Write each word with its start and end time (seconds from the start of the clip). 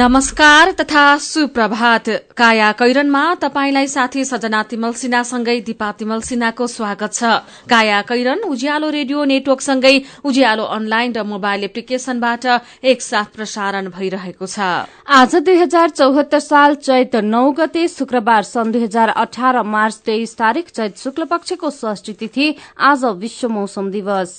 नमस्कार 0.00 0.70
तथा 0.72 1.04
सुप्रभात। 1.18 2.08
काया 2.36 2.70
कैरनमा 2.72 3.22
तपाईंलाई 3.36 3.86
साथी 3.86 4.24
सजना 4.24 4.62
तिमल 4.62 4.92
सिन्हासँगै 4.96 5.58
दिपा 5.60 5.90
तिमल 5.92 6.20
सिन्हाको 6.24 6.66
स्वागत 6.66 7.12
छ। 7.12 7.22
काया 7.68 8.00
कैरन 8.08 8.40
उज्यालो 8.48 8.88
रेडियो 8.90 9.24
नेटवर्कसँगै 9.24 9.92
उज्यालो 10.24 10.64
अनलाइन 10.72 11.12
र 11.12 11.22
मोबाइल 11.22 11.64
एप्लिकेशनबाट 11.64 12.46
एकसाथ 12.82 13.28
प्रसारण 13.36 13.90
भइरहेको 13.92 14.46
छ। 14.46 14.88
आज 15.06 15.36
दुई 15.36 15.56
हजार 15.58 15.88
चौहत्तर 15.90 16.40
साल 16.40 16.74
चैत 16.80 17.16
नौ 17.26 17.44
गते 17.60 17.84
शुक्रबार 17.90 18.42
सन् 18.48 18.72
दुई 18.72 18.82
हजार 18.84 19.08
अठार 19.20 19.62
मार्च 19.68 20.00
तेइस 20.06 20.36
तारीक 20.38 20.68
चैत 20.70 20.96
शुक्ल 20.96 21.28
पक्षको 21.28 21.70
षष्ठी 21.72 22.12
तिथि 22.14 22.48
आज 22.88 23.04
विश्व 23.20 23.48
मौसम 23.50 23.90
दिवस। 23.90 24.32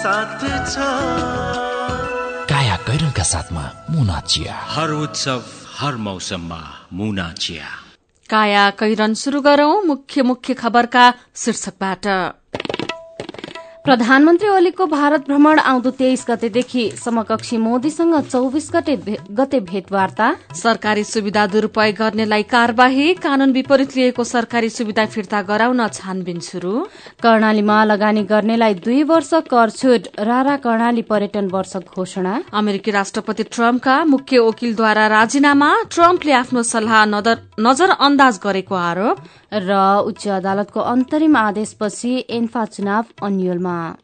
साथ 0.00 0.40
छ। 0.66 1.69
साथमा 3.22 3.86
मुना 3.90 4.20
चिया। 4.20 4.56
हर 4.56 4.90
उत्सव 4.90 5.42
हर 5.78 5.96
मौसममा 5.96 6.88
मुना 6.92 7.32
चिया। 7.32 7.64
काया 8.30 8.70
कैरन 8.70 9.14
शुरू 9.14 9.40
गरौं 9.40 9.82
मुख्य 9.82 10.22
मुख्य 10.22 10.54
खबरका 10.54 11.14
शीर्षकबाट। 11.36 12.06
प्रधानमन्त्री 13.84 14.48
ओलीको 14.48 14.86
भारत 14.86 15.20
भ्रमण 15.26 15.58
आउँदो 15.58 15.90
तेइस 15.98 16.24
गतेदेखि 16.28 16.82
समकक्षी 16.96 17.56
मोदीसँग 17.56 18.14
चौविस 18.22 18.68
गते 18.72 19.60
भेटवार्ता। 19.60 20.26
सरकारी 20.54 21.04
सुविधा 21.04 21.46
दुरूपयोग 21.46 21.94
गर्नेलाई 21.98 22.42
कार्यवाही 22.44 23.14
कानून 23.16 23.52
विपरीत 23.52 23.96
लिएको 23.96 24.24
सरकारी 24.24 24.68
सुविधा 24.70 25.06
फिर्ता 25.06 25.40
गराउन 25.48 25.86
छानबिन 25.88 26.40
शुरू 26.40 26.74
कर्णालीमा 27.22 27.82
लगानी 27.84 28.22
गर्नेलाई 28.28 28.74
दुई 28.84 29.02
वर्ष 29.08 29.32
कर 29.48 29.70
छुट 29.72 30.08
रारा 30.20 30.56
कर्णाली 30.60 31.02
पर्यटन 31.08 31.48
वर्ष 31.48 31.76
घोषणा। 31.78 32.40
अमेरिकी 32.52 32.90
राष्ट्रपति 32.90 33.42
ट्रम्पका 33.48 34.04
मुख्य 34.06 34.38
वकिलद्वारा 34.40 35.06
राजीनामा 35.08 35.74
ट्रम्पले 35.90 36.32
आफ्नो 36.34 36.62
सल्लाह 36.68 37.04
नजर 37.60 37.90
अन्दाज 37.90 38.40
गरेको 38.44 38.74
आरोप। 38.76 39.16
र 39.52 40.02
उच्च 40.06 40.28
अदालतको 40.28 40.80
अन्तरिम 40.80 41.36
आदेशपछि 41.36 42.24
एन्फा 42.30 42.64
चुनाव 42.64 43.04
अन्यलमा। 43.22 43.96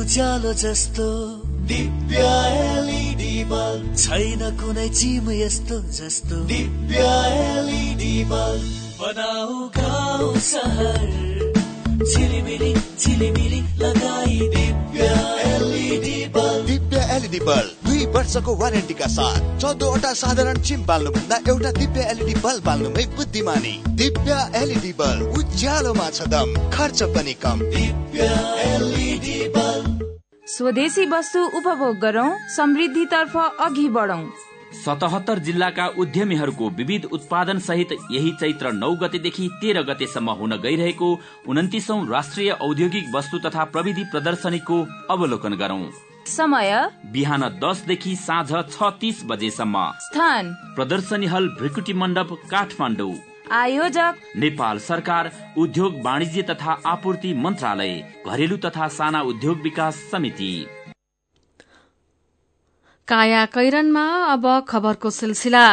उज्यालो 0.00 0.52
जस्तो 0.52 1.08
दिव्य 1.46 2.16
एलइडी 2.16 3.44
बल्ब। 3.44 3.94
छैन 3.96 4.56
कुनै 4.56 4.88
चिम 4.88 5.30
यस्तो 5.30 5.80
जस्तो। 5.80 6.36
Divya 6.36 6.96
LED 6.96 8.24
bulb. 8.24 8.72
बनाऊ 9.00 9.68
गाउँ 9.68 10.36
सहर। 10.36 11.52
झिलिमिली 12.12 12.74
झिलिमिली 12.74 13.60
लगाई 13.60 14.38
Divya 14.38 15.04
LED 15.54 16.28
bulb. 16.28 16.66
Divya 16.66 17.08
LED 17.10 17.40
bulb. 17.40 17.85
दुई 17.96 18.06
वर्षको 18.12 18.54
वारेन्टीका 18.56 19.06
साथ 19.08 19.40
चौधवटा 19.60 20.12
साधारण 20.12 20.58
चिम 20.60 20.80
बाल्नु 20.86 21.10
भन्दा 21.10 21.36
एउटा 21.48 21.70
दिव्य 21.72 22.00
एलइडी 22.04 22.34
बल्ब 22.36 22.64
बाल्नुमै 22.64 23.04
बुद्धिमानी। 23.16 23.72
दिव्य 23.96 24.32
एलइडी 24.54 24.92
बल्ब 24.92 25.38
उज्यालोमा 25.38 26.08
छ 26.10 26.26
दम 26.28 26.52
खर्च 26.70 27.02
पनि 27.14 27.32
कम। 27.40 27.62
दिव्य 27.72 28.26
एलइडी 28.64 29.36
बल्ब। 29.48 30.02
स्वदेशी 30.46 31.06
वस्तु 31.06 31.44
उपभोग 31.58 31.96
गरौं 31.98 32.28
समृद्धितर्फ 32.56 33.36
अघि 33.36 33.88
बढौं। 33.88 34.24
सतहत्तर 34.76 35.38
जिल्लाका 35.40 35.86
उद्यमीहरूको 35.98 36.68
विविध 36.78 37.04
उत्पादन 37.12 37.58
सहित 37.66 37.96
यही 38.10 38.32
चैत्र 38.40 38.72
नौ 38.74 38.90
गतेदेखि 39.02 39.48
तेह्र 39.60 39.82
गतेसम्म 39.82 40.36
हुन 40.40 40.56
गइरहेको 40.64 41.08
उन्तिसौं 41.48 42.00
राष्ट्रिय 42.08 42.50
औद्योगिक 42.60 43.08
वस्तु 43.14 43.38
तथा 43.46 43.64
प्रविधि 43.72 44.04
प्रदर्शनीको 44.12 44.82
अवलोकन 45.10 45.56
गरौं। 45.56 45.80
समय 46.26 46.90
बिहान 47.12 47.42
दसदेखि 47.62 48.14
साँझ 48.16 48.50
छ 48.70 48.90
तीस 49.00 49.22
बजेसम्म। 49.26 49.90
स्थान 50.00 50.52
प्रदर्शनी 50.76 51.26
हल 51.26 51.48
भ्रिकुटी 51.58 51.92
मण्डप 51.92 52.32
काठमाडौँ। 52.50 53.14
आयोजक 53.52 54.14
नेपाल 54.36 54.78
सरकार 54.78 55.30
उद्योग 55.58 56.00
वाणिज्य 56.04 56.42
तथा 56.42 56.72
आपूर्ति 56.86 57.34
मन्त्रालय 57.34 57.94
घरेलु 58.26 58.56
तथा 58.56 58.88
साना 58.90 59.20
उद्योग 59.22 59.60
विकास 59.62 59.96
समिति। 60.12 60.54
काया 63.08 63.44
कैरनमा 63.46 64.06
अब 64.24 64.46
खबरको 64.68 65.10
सिलसिला। 65.10 65.64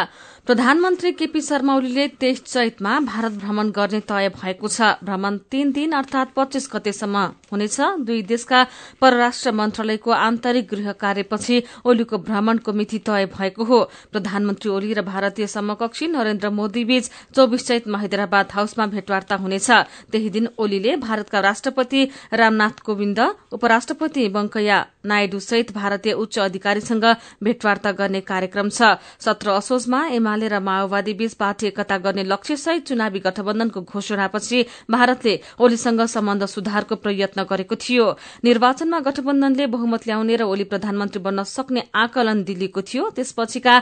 प्रधानमन्त्री 0.46 1.10
केपी 1.12 1.40
शर्मा 1.40 1.74
ओलीले 1.74 2.06
तेइस 2.20 2.42
चैतमा 2.44 2.98
भारत 3.00 3.32
भ्रमण 3.32 3.68
गर्ने 3.72 4.00
तय 4.00 4.28
भएको 4.30 4.68
छ। 4.68 4.88
भ्रमण 5.00 5.36
तीन 5.50 5.70
दिन 5.72 5.92
अर्थात 5.94 6.32
पच्चीस 6.36 6.68
गतेसम्म 6.72 7.18
हुनेछ। 7.52 7.80
दुई 8.04 8.20
देशका 8.22 8.60
परराष्ट्र 9.00 9.52
मन्त्रालयको 9.52 10.10
आन्तरिक 10.12 10.68
गृह 10.68 10.92
कार्यपछि 11.00 11.62
ओलीको 11.84 12.18
भ्रमणको 12.18 12.72
मिति 12.72 12.98
तय 13.00 13.26
भएको 13.32 13.64
हो। 13.64 13.78
प्रधानमन्त्री 14.12 14.70
ओली 14.70 14.92
र 14.92 15.02
भारतीय 15.02 15.46
समकक्षी 15.46 16.08
नरेन्द्र 16.08 16.50
मोदी 16.50 16.84
बीच 16.84 17.10
चौविस 17.34 17.66
चैतमा 17.66 17.98
हैदराबाद 17.98 18.52
हाउसमा 18.52 18.86
भेटवार्ता 18.92 19.36
हुनेछ। 19.36 19.70
त्यही 20.12 20.30
दिन 20.30 20.48
ओलीले 20.58 20.96
भारतका 20.98 21.40
राष्ट्रपति 21.40 22.04
रामनाथ 22.34 22.84
कोविन्द 22.84 23.20
उपराष्ट्रपति 23.52 24.28
वंकैया 24.28 24.84
नायडू 25.06 25.40
सहित 25.40 25.72
भारतीय 25.72 26.12
उच्च 26.14 26.38
अधिकारीसँग 26.40 27.04
भेटवार्ता 27.42 27.92
गर्ने 27.94 28.20
कार्यक्रम 28.22 28.68
छ। 28.70 28.94
सत्र 29.20 29.50
असोजमा 29.54 30.04
एमाले 30.34 30.48
र 30.50 30.58
माओवादी 30.58 31.14
बीच 31.14 31.34
पार्टी 31.38 31.66
एकता 31.66 31.96
गर्ने 32.02 32.22
लक्ष्यसहित 32.26 32.86
चुनावी 32.88 33.18
गठबन्धनको 33.22 33.80
घोषणापछि 33.86 34.58
भारतले 34.90 35.34
ओलीसँग 35.62 36.00
सम्बन्ध 36.10 36.44
सुधारको 36.50 36.94
प्रयत्न 36.98 37.46
गरेको 37.46 37.76
थियो। 37.76 38.06
निर्वाचनमा 38.42 38.98
गठबन्धनले 39.06 39.66
बहुमत 39.70 40.02
ल्याउने 40.06 40.34
र 40.36 40.42
ओली 40.44 40.64
प्रधानमन्त्री 40.66 41.22
बन्न 41.22 41.42
सक्ने 41.46 41.82
आकलन 41.94 42.42
दिलिएको 42.42 42.82
थियो। 42.82 43.10
त्यसपछिका 43.14 43.74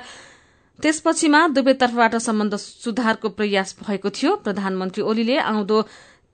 त्यसपछिमा 0.78 1.40
दुवैतर्फबाट 1.56 2.14
सम्बन्ध 2.20 2.54
सुधारको 2.56 3.28
प्रयास 3.32 3.76
भएको 3.80 4.10
थियो। 4.12 4.36
प्रधानमन्त्री 4.44 5.02
ओलीले 5.02 5.36
आउँदो 5.40 5.78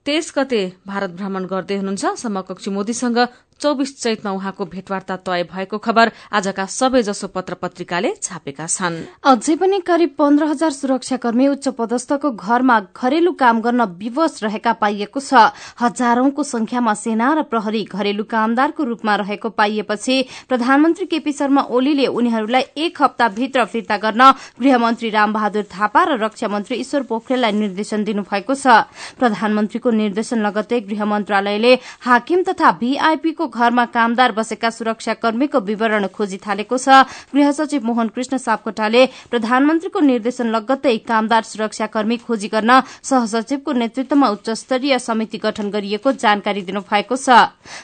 तेइस 0.07 0.33
गते 0.35 0.61
भारत 0.83 1.11
भ्रमण 1.15 1.45
गर्दै 1.47 1.77
हुनुहुन्छ। 1.79 2.05
समकक्षी 2.19 2.71
मोदीसँग 2.71 3.19
चौबिस 3.61 3.91
चैतमा 4.03 4.31
उहाँको 4.33 4.65
भेटवार्ता 4.67 5.17
तय 5.19 5.43
भएको 5.45 5.79
खबर 5.79 6.11
आजका 6.33 6.65
सबैजसो 6.69 7.27
पत्र 7.29 7.55
पत्रिकाले 7.55 8.15
छापेका 8.23 8.67
छन्। 8.69 8.97
अझै 9.27 9.55
पनि 9.57 9.79
करिब 9.83 10.15
पन्ध्र 10.19 10.45
हजार 10.47 10.71
सुरक्षाकर्मी 10.73 11.47
उच्च 11.49 11.69
पदस्थको 11.75 12.31
घरमा 12.33 12.79
घरेलु 12.95 13.33
काम 13.35 13.61
गर्न 13.61 13.83
विवश 13.99 14.39
रहेका 14.43 14.73
पाइएको 14.79 15.21
छ। 15.21 15.51
हजारौंको 15.81 16.43
संख्यामा 16.45 16.95
सेना 16.95 17.33
र 17.35 17.43
प्रहरी 17.51 17.83
घरेलु 17.91 18.25
कामदारको 18.25 18.85
रूपमा 18.85 19.15
रहेको 19.17 19.49
पाइएपछि 19.51 20.17
प्रधानमन्त्री 20.49 21.07
केपी 21.07 21.33
शर्मा 21.33 21.63
ओलीले 21.69 22.07
उनीहरूलाई 22.09 22.65
एक 22.79 23.03
हप्ताभित्र 23.03 23.65
फिर्ता 23.67 23.97
गर्न 23.99 24.23
गृहमन्त्री 24.61 25.11
रामबहादुर 25.11 25.67
थापा 25.67 26.05
र 26.05 26.19
रक्षा 26.23 26.49
मन्त्री 26.49 26.77
ईश्वर 26.79 27.03
पोखरेललाई 27.11 27.53
निर्देशन 27.59 28.05
दिनुभएको 28.05 28.55
छ। 28.55 28.87
प्रधानमन्त्रीको 29.19 29.91
निर्देशन 29.91 30.47
लगत्तै 30.47 30.81
गृह 30.87 31.05
मन्त्रालयले 31.05 31.75
हाकिम 32.07 32.43
तथा 32.49 32.71
भीआईपीको 32.79 33.47
घरमा 33.49 33.85
कामदार 33.89 34.33
बसेका 34.33 34.71
सुरक्षाकर्मीको 34.71 35.59
विवरण 35.61 36.07
खोजी 36.09 36.39
थालेको 36.39 36.77
छ। 36.79 36.89
गृह 37.35 37.51
सचिव 37.53 37.85
मोहन 37.85 38.09
कृष्ण 38.15 38.37
सापकोटाले 38.39 39.03
प्रधानमन्त्रीको 39.31 40.01
निर्देशन 40.01 40.47
लगत्तै 40.49 40.97
कामदार 41.09 41.43
सुरक्षाकर्मी 41.45 42.17
खोजी 42.23 42.49
गर्न 42.49 42.81
सहसचिवको 43.03 43.73
नेतृत्वमा 43.73 44.29
उच्च 44.29 44.51
स्तरीय 44.53 44.99
समिति 44.99 45.39
गठन 45.39 45.71
गरिएको 45.71 46.13
जानकारी 46.15 46.63
दिनुभएको 46.63 47.17
छ। 47.17 47.29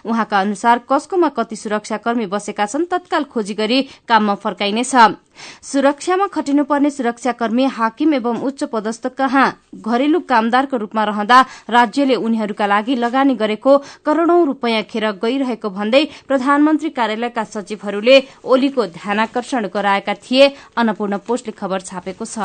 उहाँका 0.05 0.41
अनुसार 0.41 0.81
कसकोमा 0.89 1.29
कति 1.35 1.57
सुरक्षाकर्मी 1.57 2.27
बसेका 2.29 2.67
छन् 2.67 2.91
तत्काल 2.91 3.25
खोजी 3.25 3.55
गरी 3.55 3.83
काममा 4.09 4.35
फर्काइनेछ। 4.37 4.95
सुरक्षामा 5.63 6.27
खटिनुपर्ने 6.35 6.91
सुरक्षाकर्मी 6.91 7.65
हाकिम 7.77 8.15
एवं 8.15 8.37
उच्च 8.49 8.65
पदस्थ 8.73 9.07
कहाँ 9.19 9.47
घरेलु 9.75 10.21
कामदारको 10.29 10.77
रूपमा 10.77 11.05
रहँदा 11.05 11.41
राज्यले 11.71 12.15
उनीहरूका 12.17 12.67
लागि 12.67 12.95
लगानी 12.97 13.35
गरेको 13.35 13.77
करोड़ौं 14.07 14.47
रूपियाँ 14.47 14.83
खेर 14.91 15.11
गइरहेको 15.25 15.71
भन्दै 15.71 16.05
प्रधानमन्त्री 16.29 16.91
कार्यालयका 16.99 17.45
सचिवहरूले 17.45 18.17
ओलीको 18.45 18.87
ध्यानकर्षण 18.95 19.69
गराएका 19.75 20.15
थिए। 20.25 20.49
अन्नपूर्ण 20.77 21.19
पोस्टले 21.27 21.53
खबर 21.59 21.81
छापेको 21.81 22.25
छ। 22.25 22.39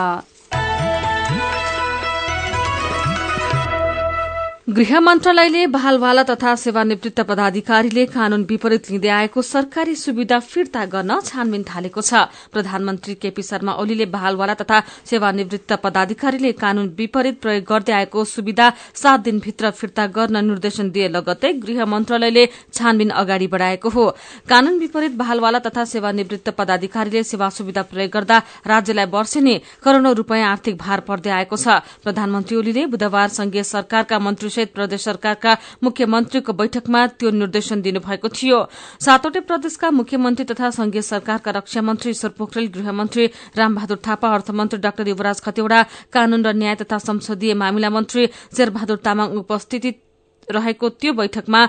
गृह 4.70 5.00
मन्त्रालयले 5.00 5.66
बालबाला 5.68 6.24
तथा 6.24 6.54
सेवानिवृत्त 6.56 7.20
पदाधिकारीले 7.26 8.06
कानून 8.06 8.42
विपरीत 8.50 8.90
लिँदै 8.92 9.10
आएको 9.10 9.42
सरकारी 9.44 9.96
सुविधा 9.96 10.38
फिर्ता 10.42 10.84
गर्न 10.86 11.20
छानबिन 11.26 11.64
थालेको 11.66 12.02
छ। 12.02 12.30
प्रधानमन्त्री 12.54 13.14
केपी 13.16 13.42
शर्मा 13.42 13.74
ओलीले 13.82 14.06
बालबाला 14.08 14.54
तथा 14.54 14.80
सेवानिवृत्त 15.10 15.74
पदाधिकारीले 15.84 16.52
कानून 16.54 16.88
विपरीत 16.94 17.40
प्रयोग 17.42 17.64
गर्दै 17.66 17.94
आएको 17.94 18.24
सुविधा 18.26 18.68
सात 18.94 19.20
दिनभित्र 19.20 19.72
फिर्ता 19.72 20.06
गर्न 20.14 20.46
निर्देशन 20.46 20.90
दिए 20.92 21.08
लगत्तै 21.10 21.52
गृह 21.66 21.86
मन्त्रालयले 21.88 22.46
छानबिन 22.70 23.10
अगाडि 23.16 23.48
बढ़ाएको 23.48 23.90
हो। 23.90 24.06
कानून 24.46 24.78
विपरीत 24.78 25.18
बालबाला 25.18 25.60
तथा 25.66 25.86
सेवानिवृत्त 25.88 26.50
पदाधिकारीले 26.54 27.24
सेवा 27.24 27.50
सुविधा 27.58 27.82
प्रयोग 27.90 28.12
गर्दा 28.12 28.38
राज्यलाई 28.68 29.10
वर्षेनी 29.10 29.56
करोड़ौं 29.84 30.14
रूपियाँ 30.14 30.52
आर्थिक 30.52 30.78
भार 30.78 31.00
पर्दै 31.10 31.34
आएको 31.40 31.58
छ। 31.58 31.82
प्रधानमन्त्री 32.06 32.58
ओलीले 32.58 32.86
बुधबार 32.88 33.28
संघीय 33.34 33.64
सरकारका 33.66 34.20
मन्त्री 34.20 34.58
सहित 34.60 34.74
प्रदेश 34.76 35.04
सरकारका 35.04 35.58
मुख्यमन्त्रीको 35.84 36.54
बैठकमा 36.54 37.02
त्यो 37.16 37.30
निर्देशन 37.32 37.82
दिनुभएको 37.82 38.28
थियो। 38.30 38.60
सातवटै 39.00 39.42
प्रदेशका 39.48 39.88
मुख्यमन्त्री 39.92 40.46
तथा 40.52 40.70
संघीय 40.76 41.02
सरकारका 41.02 41.52
रक्षा 41.58 41.82
मन्त्री 41.82 42.12
ईश्वर 42.12 42.32
पोखरेल 42.38 42.68
गृहमन्त्री 42.76 43.26
रामबहादुर 43.56 44.00
थापा 44.04 44.28
अर्थमन्त्री 44.36 44.80
डाक्टर 44.80 45.08
युवराज 45.08 45.42
खतिवड़ा 45.42 45.80
कानून 46.14 46.46
र 46.46 46.52
न्याय 46.54 46.76
तथा 46.84 46.98
संसदीय 47.00 47.54
मामिला 47.56 47.90
मन्त्री 47.90 48.28
शेरबहादुर 48.58 49.00
तामाङ 49.00 49.28
उपस्थिति 49.40 49.90
रहेको 50.48 50.90
त्यो 51.00 51.14
बैठकमा। 51.14 51.62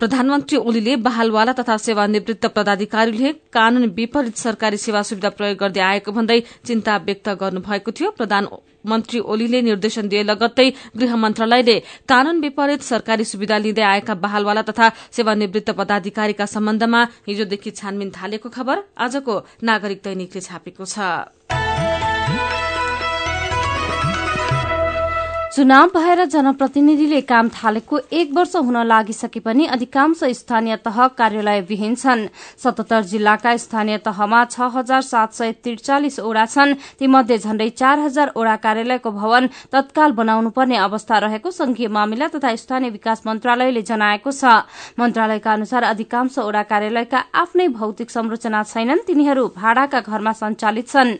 प्रधानमन्त्री 0.00 0.56
ओलीले 0.58 0.94
बहालवाला 0.96 1.52
तथा 1.58 1.76
सेवानिवृत्त 1.76 2.46
पदाधिकारीले 2.56 3.32
कानून 3.50 3.84
विपरीत 3.96 4.36
सरकारी 4.38 4.76
सेवा 4.78 5.02
सुविधा 5.02 5.30
प्रयोग 5.34 5.56
गर्दै 5.58 5.80
आएको 5.82 6.12
भन्दै 6.12 6.38
चिन्ता 6.66 6.96
व्यक्त 7.06 7.28
गर्नुभएको 7.40 7.90
थियो। 7.90 8.10
प्रधानमन्त्री 8.14 9.18
ओलीले 9.26 9.60
निर्देशन 9.68 10.08
दिए 10.08 10.22
लगत्तै 10.22 10.68
गृह 10.96 11.16
मन्त्रालयले 11.16 11.76
कानून 12.08 12.36
विपरीत 12.40 12.82
सरकारी 12.84 13.24
सुविधा 13.24 13.58
लिँदै 13.58 13.82
आएका 13.84 14.14
बहालवाला 14.22 14.62
तथा 14.70 14.86
सेवानिवृत्त 15.10 15.70
पदाधिकारीका 15.74 16.46
सम्बन्धमा 16.46 17.00
हिजोदेखि 17.28 17.70
छानबिन 17.72 18.10
थालेको 18.14 18.48
खबर 18.54 18.76
आजको 19.02 19.34
नागरिक 19.64 20.00
दैनिकले 20.04 20.40
छापेको 20.40 20.84
छ। 20.86 20.94
चुनाव 25.58 25.88
भएर 25.94 26.24
जनप्रतिनिधिले 26.24 27.20
काम 27.20 27.48
थालेको 27.50 27.98
एक 28.14 28.32
वर्ष 28.34 28.54
हुन 28.56 28.76
लागिसके 28.86 29.40
पनि 29.42 29.64
अधिकांश 29.66 30.20
स्थानीय 30.32 30.76
तह 30.78 31.06
कार्यालय 31.18 31.60
विहीन 31.68 31.94
छन्। 31.94 32.20
सतहत्तर 32.62 33.02
जिल्लाका 33.02 33.56
स्थानीय 33.56 33.98
तहमा 33.98 34.44
छ 34.44 34.68
हजार 34.74 35.02
सात 35.02 35.32
सय 35.34 35.52
त्रिचालिस 35.58 36.18
ओडा 36.20 36.44
छन्। 36.46 36.74
तीमध्ये 36.98 37.38
झण्डै 37.38 37.68
चार 37.70 37.98
हजार 37.98 38.30
ओडा 38.36 38.54
कार्यालयको 38.56 39.10
भवन 39.10 39.46
तत्काल 39.72 40.12
बनाउनु 40.14 40.50
पर्ने 40.54 40.76
अवस्था 40.78 41.18
रहेको 41.18 41.50
संघीय 41.50 41.88
मामिला 41.88 42.28
तथा 42.28 42.54
स्थानीय 42.54 42.90
विकास 42.90 43.22
मन्त्रालयले 43.26 43.82
जनाएको 43.82 44.30
छ। 44.30 44.62
मन्त्रालयका 44.94 45.52
अनुसार 45.52 45.82
अधिकांश 45.90 46.38
ओडा 46.38 46.62
कार्यालयका 46.70 47.24
आफ्नै 47.34 47.68
भौतिक 47.74 48.10
संरचना 48.10 48.62
छैनन्। 48.62 49.02
तिनीहरू 49.08 49.46
भाड़ाका 49.58 50.00
घरमा 50.06 50.32
सञ्चालित 50.38 50.88
छन्। 50.88 51.12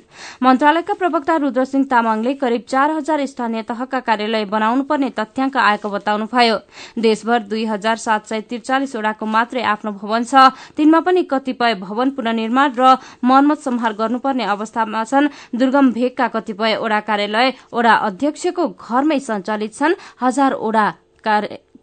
मन्त्रालयका 0.43 0.95
प्रवक्ता 0.95 1.37
रूद्रसिंह 1.43 1.85
तामाङले 1.91 2.35
करिब 2.39 2.63
चार 2.69 2.91
हजार 2.93 3.27
स्थानीय 3.27 3.63
तहका 3.65 4.01
कार्यालय 4.01 4.27
कार्यालय 4.29 4.45
बनाउनु 4.45 4.83
पर्ने 4.85 5.09
तथ्याङ्क 5.17 5.57
आएको 5.57 5.89
बताउनुभयो। 5.89 6.57
देशभर 7.01 7.39
दुई 7.49 7.65
हजार 7.65 7.97
सात 7.97 8.27
सय 8.29 8.41
त्रिचालिसवटाको 8.45 9.25
मात्रै 9.27 9.63
आफ्नो 9.65 9.93
भवन 9.97 10.25
छ। 10.25 10.53
तिनमा 10.77 11.01
पनि 11.01 11.23
कतिपय 11.25 11.75
भवन 11.81 12.11
पुननिर्माण 12.13 12.69
र 12.77 13.01
मर्मत 13.25 13.59
संहार 13.65 13.93
गर्नुपर्ने 13.97 14.45
अवस्थामा 14.45 15.05
छन्। 15.05 15.33
दुर्गम 15.57 15.93
भेगका 15.93 16.29
कतिपय 16.29 16.77
ओडा 16.77 17.01
कार्यालय 17.09 17.49
ओडा 17.73 17.95
अध्यक्षको 18.09 18.65
घरमै 18.77 19.19
सञ्चालित 19.19 19.73
छन्। 19.73 19.99
हजार 20.21 20.53
ओडा 20.53 20.87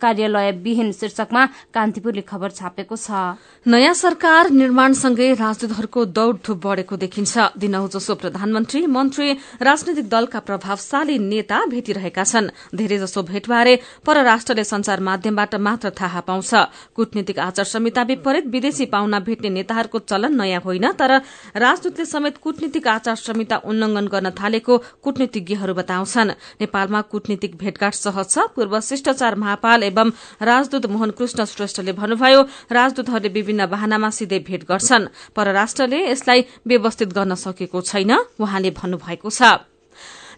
कार्यालय 0.01 0.51
विहीन 0.63 0.92
शीर्षकमा 0.92 1.45
कान्तिपुरले 1.74 2.21
खबर 2.21 2.50
छापेको 2.51 2.95
छ। 2.95 3.38
नयाँ 3.65 3.94
सरकार 3.95 4.50
निर्माणसँगै 4.51 5.33
राजदूतहरूको 5.36 6.06
दौड़धुप 6.07 6.57
बढ़ेको 6.57 6.95
देखिन्छ। 6.97 7.33
दिनहु 7.57 7.88
जसो 7.89 8.15
प्रधानमन्त्री 8.15 8.86
मन्त्री 8.88 9.31
राजनैतिक 9.62 10.07
दलका 10.09 10.39
प्रभावशाली 10.39 11.18
नेता 11.21 11.59
भेटिरहेका 11.65 12.24
छन्। 12.24 12.50
धेरैजसो 12.75 13.24
भेटबारे 13.24 13.74
परराष्ट्रले 14.06 14.63
संचार 14.63 15.00
माध्यमबाट 15.01 15.56
मात्र 15.57 15.89
थाहा 15.92 16.21
पाउँछ। 16.21 16.53
कूटनीतिक 16.95 17.39
आचार 17.39 17.65
संहिता 17.65 18.01
विपरीत 18.03 18.45
विदेशी 18.48 18.86
पाहुना 18.88 19.19
भेट्ने 19.21 19.50
नेताहरूको 19.50 20.00
चलन 20.01 20.36
नयाँ 20.36 20.62
होइन 20.62 20.91
तर 20.94 21.12
राजदूतले 21.56 22.06
समेत 22.06 22.38
कूटनीतिक 22.38 22.88
आचार 22.88 23.15
संहिता 23.18 23.57
उल्लंघन 23.65 24.07
गर्न 24.07 24.30
थालेको 24.33 24.77
कूटनीतिज्ञहरू 25.03 25.74
बताउँछन्। 25.74 26.31
नेपालमा 26.62 27.01
कूटनीतिक 27.03 27.57
भेटघाट 27.57 27.94
सहज 27.95 28.30
छ। 28.30 28.48
पूर्व 28.56 28.80
शिष्टाचार 28.81 29.36
महापाल 29.36 29.83
एवं 29.86 30.10
राजदूत 30.42 30.86
मोहन 30.86 31.12
कृष्ण 31.18 31.46
श्रेष्ठले 31.46 31.94
भन्नुभयो 31.94 32.42
राजदूतहरूले 32.72 33.34
विभिन्न 33.38 33.70
वाहनामा 33.74 34.10
सिधै 34.18 34.40
भेट 34.48 34.64
गर्छन् 34.66 35.12
परराष्ट्रले 35.36 36.00
यसलाई 36.10 36.40
व्यवस्थित 36.68 37.10
गर्न 37.14 37.36
सकेको 37.46 37.82
छैन 37.82 38.12
उहाँले 38.40 38.70
भन्नुभएको 38.72 39.30
छ। 39.30 39.75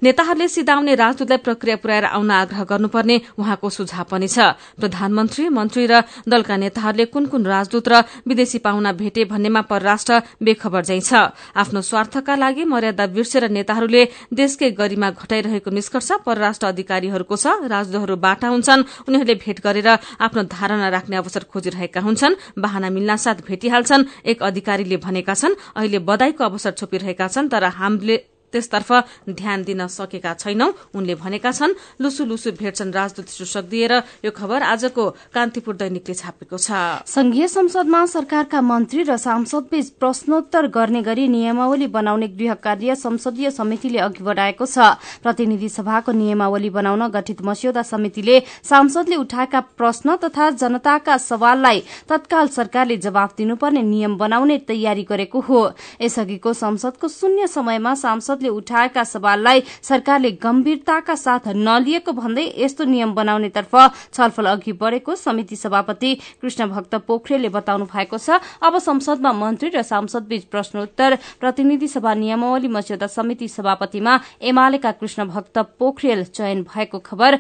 नेताहरूले 0.04 0.48
सिधाउने 0.48 0.94
राजदूतलाई 0.96 1.38
प्रक्रिया 1.38 1.76
पुर्याएर 1.78 2.06
आउन 2.08 2.32
आग्रह 2.32 2.64
गर्नुपर्ने 2.64 3.16
उहाँको 3.38 3.70
सुझाव 3.70 4.06
पनि 4.12 4.28
छ। 4.28 4.56
प्रधानमन्त्री 4.78 5.50
मन्त्री 5.50 5.86
र 5.88 6.02
दलका 6.28 6.56
नेताहरूले 6.58 7.06
कुन 7.10 7.26
कुन 7.28 7.46
राजदूत 7.46 7.88
र 7.88 7.94
विदेशी 8.28 8.60
पाहुना 8.60 8.92
भेटे 8.94 9.26
भन्नेमा 9.26 9.62
परराष्ट्र 9.72 10.14
बेखबर 10.44 10.84
छ। 10.84 11.14
आफ्नो 11.56 11.82
स्वार्थका 11.82 12.36
लागि 12.36 12.64
मर्यादा 12.66 13.06
बिर्सेर 13.08 13.50
नेताहरूले 13.50 14.04
देशकै 14.34 14.72
गरिमा 14.72 15.10
घटाइरहेको 15.12 15.70
निष्कर्ष 15.72 16.10
परराष्ट्र 16.26 16.68
अधिकारीहरूको 16.68 17.36
छ। 17.36 17.46
राजदूतहरू 17.66 18.16
बाटा 18.18 18.48
हुन्छन् 18.48 18.86
उनीहरूले 19.08 19.36
भेट 19.36 19.58
गरेर 19.66 19.90
आफ्नो 20.20 20.42
धारणा 20.46 20.88
राख्ने 20.90 21.16
अवसर 21.18 21.44
खोजिरहेका 21.52 22.02
हुन्छन् 22.02 22.40
वाहना 22.58 22.90
मिल्नासाथ 22.90 23.38
भेटिहाल्छन् 23.48 24.08
एक 24.26 24.44
अधिकारीले 24.44 24.98
भनेका 24.98 25.34
छन् 25.34 25.60
अहिले 25.76 26.00
बधाईको 26.00 26.44
अवसर 26.44 26.72
छोपिरहेका 26.80 27.28
छन् 27.28 27.50
तर 27.50 27.64
हामीले 27.80 28.37
त्यसतर्फ 28.54 28.92
ध्यान 29.30 29.64
दिन 29.64 29.88
सकेका 29.88 30.34
छैनौं। 30.36 30.72
उनले 30.96 31.16
भनेका 31.16 31.52
छन् 31.52 31.74
लुसु 32.02 32.26
लुसु 32.26 32.52
भेट्छन् 32.54 32.94
राजदूत 32.94 33.28
शीर्षक 33.30 33.66
दिएर। 33.68 33.94
यो 34.26 34.32
खबर 34.32 34.64
आजको 34.64 35.10
कान्तिपुर 35.34 35.76
दैनिकले 35.76 36.16
छापेको 36.16 36.58
छ। 36.58 36.72
संघीय 37.06 37.48
संसदमा 37.48 38.06
सरकारका 38.08 38.62
मन्त्री 38.62 39.04
र 39.04 39.18
सांसदबीच 39.18 39.90
प्रश्नोत्तर 40.00 40.68
गर्ने 40.68 41.02
गरी 41.02 41.28
नियमावली 41.28 41.88
बनाउने 41.88 42.28
गृह 42.30 42.54
कार्य 42.64 42.96
संसदीय 42.98 43.52
समितिले 43.52 44.00
अघि 44.00 44.24
बढ़ाएको 44.24 44.66
छ। 44.66 44.96
प्रतिनिधि 45.24 45.70
सभाको 45.70 46.12
नियमावली 46.14 46.70
बनाउन 46.70 47.08
गठित 47.10 47.42
मस्यौदा 47.42 47.82
समितिले 47.84 48.40
सांसदले 48.64 49.16
उठाएका 49.18 49.60
प्रश्न 49.77 50.16
तथा 50.18 50.50
जनताका 50.58 51.18
सवाललाई 51.20 51.84
तत्काल 52.10 52.48
सरकारले 52.48 52.98
जवाफ 52.98 53.36
दिनुपर्ने 53.38 53.82
नियम 53.84 54.18
बनाउने 54.18 54.58
तयारी 54.68 55.04
गरेको 55.04 55.39
हो। 55.39 55.62
यसअघिको 56.01 56.54
संसदको 56.54 57.08
शून्य 57.10 57.48
समयमा 57.48 57.94
सांसद 57.98 58.47
संसदले 58.48 58.50
उठाएका 58.50 59.04
सवाललाई 59.04 59.63
सरकारले 59.82 60.32
गम्भीरताका 60.42 61.16
साथ 61.16 61.48
नलिएको 61.56 62.12
भन्दै 62.12 62.46
यस्तो 62.58 62.84
नियम 62.86 63.13
बनाउनेतर्फ 63.13 63.74
छलफल 64.13 64.46
अघि 64.48 64.72
बढ़ेको 64.74 65.16
समिति 65.16 65.56
सभापति 65.56 66.16
कृष्ण 66.42 66.68
भक्त 66.68 66.96
पोखरेलले 67.08 67.50
बताउनु 67.50 67.86
भएको 67.86 68.18
छ। 68.18 68.39
अब 68.63 68.77
संसदमा 68.80 69.32
मन्त्री 69.34 69.70
र 69.70 69.82
सांसदबीच 69.84 70.44
प्रश्नोत्तर। 70.46 71.18
प्रतिनिधि 71.39 71.88
सभा 71.88 72.13
नियमावली 72.13 72.68
मस्यौदा 72.68 73.08
समिति 73.08 73.48
सभापतिमा 73.48 74.20
एमालेका 74.42 74.92
कृष्ण 74.92 75.25
भक्त 75.27 75.58
पोखरेल 75.80 76.24
चयन 76.25 76.63
भएको 76.63 77.00
खबर। 77.00 77.39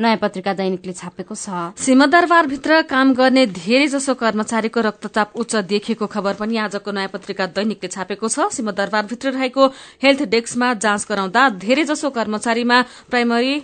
नयाँ 0.00 0.16
पत्रिका 0.16 0.52
दैनिकले 0.56 0.92
छापेको 0.92 1.34
छ। 1.34 1.76
सिंहदरबारभित्र 1.76 2.80
काम 2.88 3.12
गर्ने 3.14 3.44
धेरै 3.52 3.86
जसो 3.88 4.14
कर्मचारीको 4.16 4.80
रक्तचाप 4.80 5.36
उच्च 5.36 5.56
देखिएको 5.68 6.06
खबर 6.08 6.34
पनि 6.40 6.56
आजको 6.56 6.90
नयाँ 6.90 7.08
पत्रिका 7.12 7.46
दैनिकले 7.52 7.88
छापेको 7.88 8.28
छ। 8.28 8.48
सिंहदरबारभित्र 8.50 9.30
रहेको 9.36 9.66
हेल्थ 10.02 10.22
डेस्कमा 10.32 10.72
जाँच 10.80 11.06
गराउँदा 11.10 11.48
धेरै 11.60 11.84
जसो 11.84 12.10
कर्मचारीमा 12.16 12.80
प्राइमरी 13.10 13.54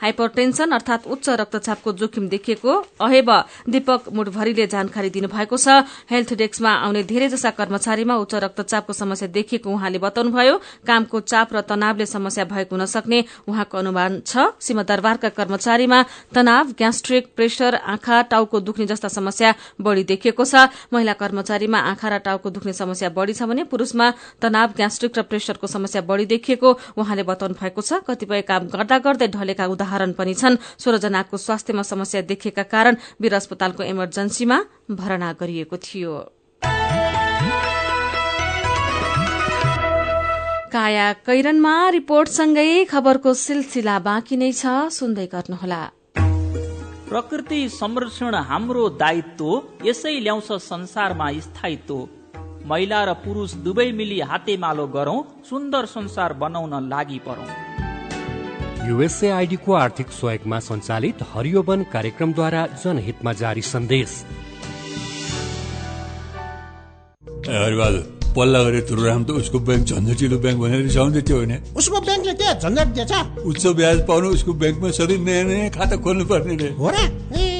हाइपरटेन्सन 0.00 0.70
अर्थात 0.70 1.06
उच्च 1.06 1.28
रक्तचापको 1.40 1.92
जोखिम 1.92 2.28
देखिएको 2.28 2.72
अहेब 3.00 3.30
दीपक 3.68 4.08
मुठभरीले 4.10 4.66
जानकारी 4.66 5.10
दिनुभएको 5.10 5.56
छ। 5.56 5.84
हेल्थ 6.10 6.32
डेस्कमा 6.34 6.70
आउने 6.84 7.02
धेरै 7.04 7.28
जसा 7.28 7.50
कर्मचारीमा 7.52 8.14
उच्च 8.16 8.34
रक्तचापको 8.46 8.92
समस्या 8.92 9.28
देखिएको 9.30 9.70
उहाँले 9.70 9.98
बताउनुभयो। 10.00 10.56
कामको 10.88 11.20
चाप 11.22 11.52
र 11.52 11.60
तनावले 11.68 12.06
समस्या 12.06 12.44
भएको 12.46 12.76
हुन 12.76 12.84
सक्ने 12.86 13.18
उहाँको 13.46 13.78
अनुमान 13.78 14.20
छ। 14.24 14.56
सीमादरबारका 14.58 15.28
कर्मचारीमा 15.36 15.98
तनाव 16.32 16.72
ग्यास्ट्रिक 16.80 17.36
प्रेशर 17.36 17.74
आँखा 17.76 18.22
टाउको 18.32 18.60
दुख्ने 18.62 18.86
जस्ता 18.86 19.08
समस्या 19.10 19.54
बढ़ी 19.76 20.04
देखिएको 20.06 20.44
छ। 20.44 20.72
महिला 20.88 21.12
कर्मचारीमा 21.14 21.78
आँखा 21.92 22.08
र 22.08 22.18
टाउको 22.24 22.50
दुख्ने 22.50 22.72
समस्या 22.72 23.12
बढ़ी 23.12 23.34
छ 23.36 23.44
भने 23.44 23.68
पुरूषमा 23.68 24.10
तनाव 24.40 24.68
ग्यास्ट्रिक 24.76 25.18
र 25.18 25.22
प्रेशरको 25.28 25.66
समस्या 25.68 26.02
बढ़ी 26.08 26.26
देखिएको 26.26 26.68
उहाँले 26.96 27.22
बताउनु 27.28 27.60
भएको 27.60 27.80
छ। 27.82 28.00
कतिपय 28.08 28.42
काम 28.48 28.72
गर्दा 28.72 28.98
गर्दै 28.98 29.28
ढलेका 29.28 29.66
उदाहरण 29.68 29.88
उदाहरण 29.90 30.12
पनि 30.14 30.34
छन्। 30.34 30.56
सोह्रजनाको 30.78 31.36
स्वास्थ्यमा 31.36 31.82
समस्या 31.82 32.20
देखिएका 32.22 32.62
कारण 32.62 32.96
वीर 33.20 33.34
अस्पतालको 33.34 33.82
इमर्जेन्सीमा 33.82 34.58
भर्ना 34.94 35.32
गरिएको 35.34 35.76
थियो। 35.76 36.14
काया 40.70 41.06
कैरनमा 41.26 41.74
रिपोर्टसँगै 41.90 42.84
खबरको 42.86 43.34
सिलसिला 43.34 43.98
बाँकी 43.98 44.36
नै 44.38 44.52
छ। 44.54 44.86
सुन्दै 44.94 45.26
गर्नुहोला। 45.26 45.82
प्रकृति 47.10 47.60
संरक्षण 47.74 48.34
हाम्रो 48.46 48.88
दायित्व 48.94 49.50
यसै 49.82 50.14
ल्याउँछ 50.20 50.48
संसारमा 50.62 51.26
स्थायित्व। 51.42 51.98
महिला 52.70 53.00
र 53.04 53.10
पुरुष 53.24 53.50
दुवै 53.66 53.90
मिली 53.90 54.20
हातेमालो 54.20 54.86
गरौं 54.86 55.18
सुन्दर 55.42 55.84
संसार 55.90 56.32
बनाउन 56.38 56.74
लागि 56.86 57.18
परौं। 57.26 57.69
युएसएआईडीको 58.80 59.72
आर्थिक 59.74 60.08
सहयोगमा 60.10 60.58
सञ्चालित 60.60 61.18
हरियो 61.32 61.62
वन 61.62 61.82
कार्यक्रमद्वारा 61.92 62.62
जनहितमा 62.84 63.32
जारी 63.40 63.62
सन्देश। 63.62 64.10
पल्ला 68.36 68.62
गरे 68.62 68.80
तुरुराम 68.88 69.24
त 69.24 69.30
उसको 69.42 69.58
ब्याङ्क 69.68 69.84
झन्झटिलो 69.84 70.38
ब्याङ्क 70.38 70.58
भनेर 70.60 70.82
रिसाउँदै 70.82 71.22
थियो 71.28 71.38
भने 71.40 71.56
उसको 71.76 72.00
ब्याङ्कले 72.00 72.34
के 72.40 72.46
झन्झट 72.56 72.88
दिएछ। 72.96 73.12
उच्च 73.44 73.66
ब्याज 73.78 73.98
पाउनु 74.08 74.28
उसको 74.38 74.52
ब्याङ्कमा 74.54 74.90
सधैँ 74.98 75.18
नयाँ 75.28 75.44
नयाँ 75.44 75.70
खाता 75.76 75.96
खोल्नु 76.00 76.24
पर्ने 76.30 76.56
रे। 76.56 76.70
हो 76.80 76.90
र? 76.90 77.59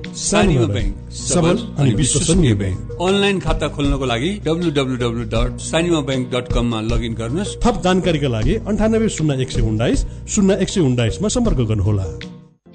सानीमा 0.11 0.65
ब्याङ्क 0.67 1.11
सबल 1.15 1.57
अनि 1.79 1.91
विश्वसनीय 1.95 2.53
ब्याङ्क 2.53 3.01
अनलाइन 3.01 3.39
खाता 3.39 3.67
खोल्नको 3.75 4.05
लागि 4.05 4.31
W 4.45 4.71
W 4.77 4.95
W 5.03 5.23
dot 5.31 5.59
Sanima 5.61 6.01
bank 6.09 6.25
dot 6.33 6.47
कममा 6.53 6.79
लगइन 6.91 7.13
गर्नुहोस्। 7.15 7.55
थप 7.63 7.81
जानकारीका 7.83 8.27
लागि 8.27 8.55
अन्ठानब्बे 8.67 9.09
शून्य 9.09 9.41
एक 9.41 9.51
सय 9.51 9.61
उन्नाइस 9.61 10.05
शून्य 10.27 10.57
एक 10.61 10.69
सय 10.69 10.81
उन्नाइसमा 10.81 11.27
सम्पर्क 11.35 11.59
गर्नुहोला। 11.71 12.05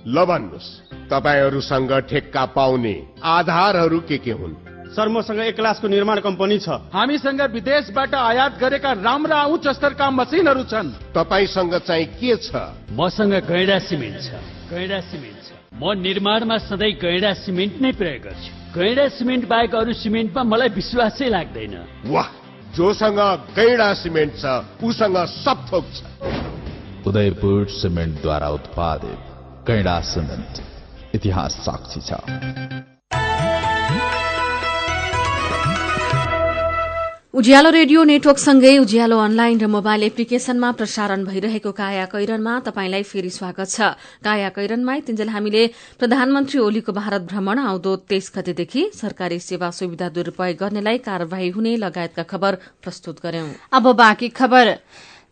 ल 0.06 0.16
भन्नुहोस् 0.24 0.68
तपाईँहरूसँग 1.12 1.92
ठेक्का 2.10 2.44
पाउने 2.56 2.94
आधारहरू 3.22 3.98
के 4.08 4.18
के 4.18 4.32
हुन्? 4.32 4.54
सर 4.96 5.08
मसँग 5.08 5.40
एक 5.40 5.56
क्लासको 5.56 5.88
निर्माण 5.88 6.18
कम्पनी 6.24 6.58
छ। 6.58 6.68
हामीसँग 6.88 7.40
विदेशबाट 7.52 8.14
आयात 8.14 8.52
गरेका 8.60 8.92
राम्रा 9.04 9.40
उच्च 9.52 9.66
स्तरका 9.76 10.10
मसिनहरू 10.10 10.64
छन्। 10.72 10.88
तपाईँसँग 11.12 11.74
चाहिँ 11.84 12.06
के 12.16 12.36
छ? 12.36 12.48
मसँग 12.96 13.34
गैडा 13.44 13.78
सिमेन्ट 13.84 14.16
छ। 14.24 14.40
गैडा 14.72 15.00
सिमेन्ट। 15.12 15.35
म 15.76 15.92
निर्माणमा 15.92 16.56
सधैँ 16.58 16.92
गैडा 16.96 17.32
सिमेन्ट 17.44 17.74
नै 17.84 17.92
प्रयोग 17.92 18.22
गर्छु। 18.24 18.50
गैडा 18.80 19.06
सिमेन्ट 19.12 19.44
बाहेक 19.44 19.74
अरू 19.76 19.92
सिमेन्टमा 19.92 20.42
मलाई 20.42 20.68
विश्वासै 20.72 21.28
लाग्दैन। 21.28 21.74
वाह! 22.08 22.28
जोसँग 22.76 23.20
गैडा 23.52 23.92
सिमेन्ट 24.00 24.32
छ 24.40 24.44
उसँग 24.80 25.16
सब 25.44 25.58
थोक 25.68 25.84
छ। 25.92 26.00
उदयपुर 27.06 27.68
सिमेन्टद्वारा 27.68 28.48
उत्पादित 28.48 29.20
गैडा 29.68 30.00
सिमेन्ट 30.00 31.14
इतिहास 31.14 31.52
साक्षी 31.60 32.00
छ। 32.00 32.95
उज्यालो 37.36 37.70
रेडियो 37.70 38.02
नेटवर्कसँगै 38.08 38.70
उज्यालो 38.80 39.16
अनलाइन 39.20 39.58
र 39.60 39.66
मोबाइल 39.68 40.02
एप्लिकेशनमा 40.02 40.70
प्रसारण 40.72 41.24
भइरहेको 41.28 41.72
काया 41.76 42.04
कैरनमा 42.08 42.52
तपाईंलाई 42.64 43.02
फेरि 43.04 43.30
स्वागत 43.30 43.68
छ। 43.68 43.92
काया 44.24 44.48
कैरनमा 44.56 44.94
तिन्जेल 45.04 45.28
हामीले 45.28 45.66
प्रधानमन्त्री 46.00 46.58
ओलीको 46.64 46.92
भारत 46.96 47.28
भ्रमण 47.28 47.58
आउँदो 47.60 47.92
तेइस 48.08 48.32
गतेदेखि 48.36 48.82
सरकारी 48.96 49.38
सेवा 49.44 49.68
सुविधा 49.68 50.08
दुरूपयोग 50.16 50.56
गर्नेलाई 50.56 50.98
कार्यवाही 51.04 51.48
हुने 51.52 51.76
लगायतका 51.76 52.24
खबर 52.24 52.56
प्रस्तुत 52.80 53.20
गर्यौं। 53.20 53.52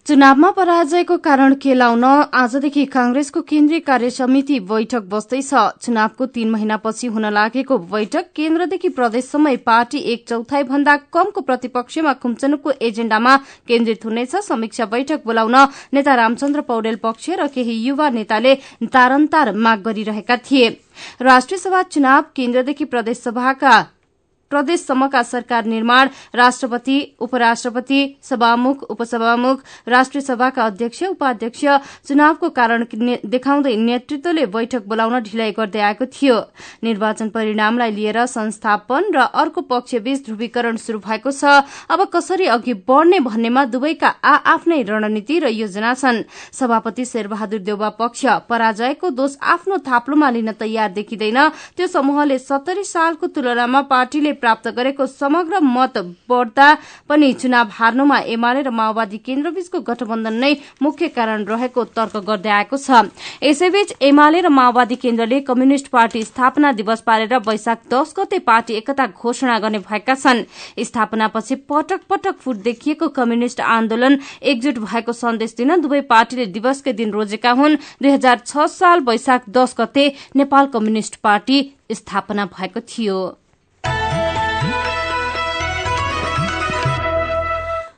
चुनावमा 0.06 0.48
पराजयको 0.50 1.16
कारण 1.16 1.54
केलाउन 1.60 2.04
आजदेखि 2.04 2.84
कांग्रेसको 2.84 3.40
केन्द्रीय 3.40 3.80
कार्य 3.80 4.10
समिति 4.10 4.58
बैठक 4.60 5.02
बस्दैछ 5.08 5.50
चुनावको 5.82 6.26
तीन 6.26 6.50
महिनापछि 6.50 7.06
हुन 7.06 7.26
लागेको 7.32 7.78
बैठक 7.88 8.26
केन्द्रदेखि 8.36 8.88
प्रदेशसम्मै 8.88 9.54
पार्टी 9.64 9.98
एक 10.12 10.28
चौथाई 10.28 10.62
भन्दा 10.62 10.96
कमको 11.12 11.40
प्रतिपक्षमा 11.40 12.12
खुम्चनुको 12.20 12.70
एजेण्डामा 12.82 13.36
केन्द्रित 13.68 14.04
हुनेछ। 14.04 14.36
समीक्षा 14.44 14.84
बैठक 14.86 15.24
बोलाउन 15.24 15.56
नेता 15.94 16.14
रामचन्द्र 16.14 16.60
पौडेल 16.60 16.96
पक्ष 17.00 17.30
र 17.30 17.46
केही 17.48 17.80
युवा 17.86 18.10
नेताले 18.10 18.54
तारन्तार 18.84 19.52
माग 19.56 19.82
गरिरहेका 19.82 20.36
थिए। 20.44 20.68
राष्ट्रिय 21.22 21.58
सभा 21.58 21.82
चुनाव 21.82 22.22
केन्द्रदेखि 22.36 22.84
प्रदेशसभाका 22.84 23.74
प्रदेशसम्मका 24.54 25.22
सरकार 25.24 25.64
निर्माण 25.66 26.08
राष्ट्रपति 26.34 26.96
उपराष्ट्रपति 27.20 28.00
सभामुख 28.22 28.82
उपसभामुख 28.90 29.62
राष्ट्रिय 29.88 30.22
सभाका 30.22 30.64
अध्यक्ष 30.64 31.02
उपाध्यक्ष 31.04 31.64
चुनावको 32.08 32.48
कारण 32.52 32.84
देखाउँदै 33.26 33.74
नेतृत्वले 33.76 34.46
बैठक 34.48 34.86
बोलाउन 34.86 35.18
ढिलाइ 35.20 35.52
गर्दै 35.52 35.80
आएको 35.82 36.06
थियो। 36.14 36.36
निर्वाचन 36.84 37.28
परिणामलाई 37.28 37.90
लिएर 37.90 38.24
संस्थापन 38.28 39.10
र 39.14 39.20
अर्को 39.34 39.60
पक्षबीच 39.64 40.24
ध्रुवीकरण 40.24 40.76
शुरू 40.76 40.98
भएको 41.00 41.30
छ। 41.32 41.44
अब 41.90 42.04
कसरी 42.14 42.46
अघि 42.48 42.74
बढ़ने 42.86 43.20
भन्नेमा 43.20 43.64
दुवैका 43.66 44.08
आ 44.24 44.34
आफ्नै 44.52 44.82
रणनीति 44.84 45.38
र 45.38 45.48
योजना 45.50 45.94
छन्। 45.94 46.22
सभापति 46.52 47.04
शेरबहादुर 47.04 47.60
देउबा 47.60 47.88
पक्ष 47.98 48.24
पराजयको 48.48 49.10
दोष 49.12 49.36
आफ्नो 49.54 49.78
थाप्लोमा 49.82 50.30
लिन 50.30 50.52
तयार 50.54 50.92
देखिँदैन। 50.92 51.38
त्यो 51.74 51.86
समूहले 51.88 52.38
सत्तरी 52.40 52.84
सालको 52.84 53.26
तुलनामा 53.26 53.80
पार्टीले 53.90 54.32
प्राप्त 54.44 54.68
गरेको 54.76 55.06
समग्र 55.08 55.60
मत 55.70 55.98
बढ्दा 56.28 56.68
पनि 57.08 57.32
चुनाव 57.34 57.68
हार्नुमा 57.72 58.18
एमाले 58.30 58.62
र 58.62 58.70
माओवादी 58.74 59.18
केन्द्रबीचको 59.24 59.80
गठबन्धन 59.82 60.34
नै 60.38 60.52
मुख्य 60.82 61.08
कारण 61.10 61.44
रहेको 61.46 61.84
तर्क 61.96 62.16
गर्दै 62.26 62.50
आएको 62.52 62.76
छ। 62.78 63.08
यसैबीच 63.42 63.94
एमाले 64.02 64.40
र 64.40 64.48
माओवादी 64.50 64.96
केन्द्रले 64.98 65.40
कम्युनिष्ट 65.42 65.88
पार्टी 65.88 66.22
स्थापना 66.24 66.72
दिवस 66.74 67.00
पारेर 67.06 67.36
वैशाख 67.46 67.86
दश 67.88 68.12
गते 68.18 68.38
पार्टी 68.44 68.74
एकता 68.74 69.06
घोषणा 69.08 69.58
गर्ने 69.58 69.78
भएका 69.80 70.14
छन्। 70.16 70.44
स्थापनापछि 70.84 71.54
पटक 71.64 72.00
पटक 72.10 72.38
फुट 72.38 72.56
देखिएको 72.64 73.08
कम्युनिष्ट 73.16 73.60
आन्दोलन 73.60 74.18
एकजुट 74.44 74.78
भएको 74.80 75.12
सन्देश 75.14 75.54
दिन 75.56 75.80
दुवै 75.80 76.00
पार्टीले 76.10 76.46
दिवसकै 76.48 76.92
दिन 76.94 77.10
रोजेका 77.12 77.52
हुन्। 77.52 77.78
दुई 78.02 78.10
हजार 78.10 78.42
छ 78.46 78.66
साल 78.70 79.00
वैशाख 79.08 79.48
दश 79.50 79.74
गते 79.78 80.04
नेपाल 80.36 80.66
कम्युनिष्ट 80.74 81.16
पार्टी 81.22 81.62
स्थापना 81.92 82.44
भएको 82.52 82.80
थियो। 82.82 83.18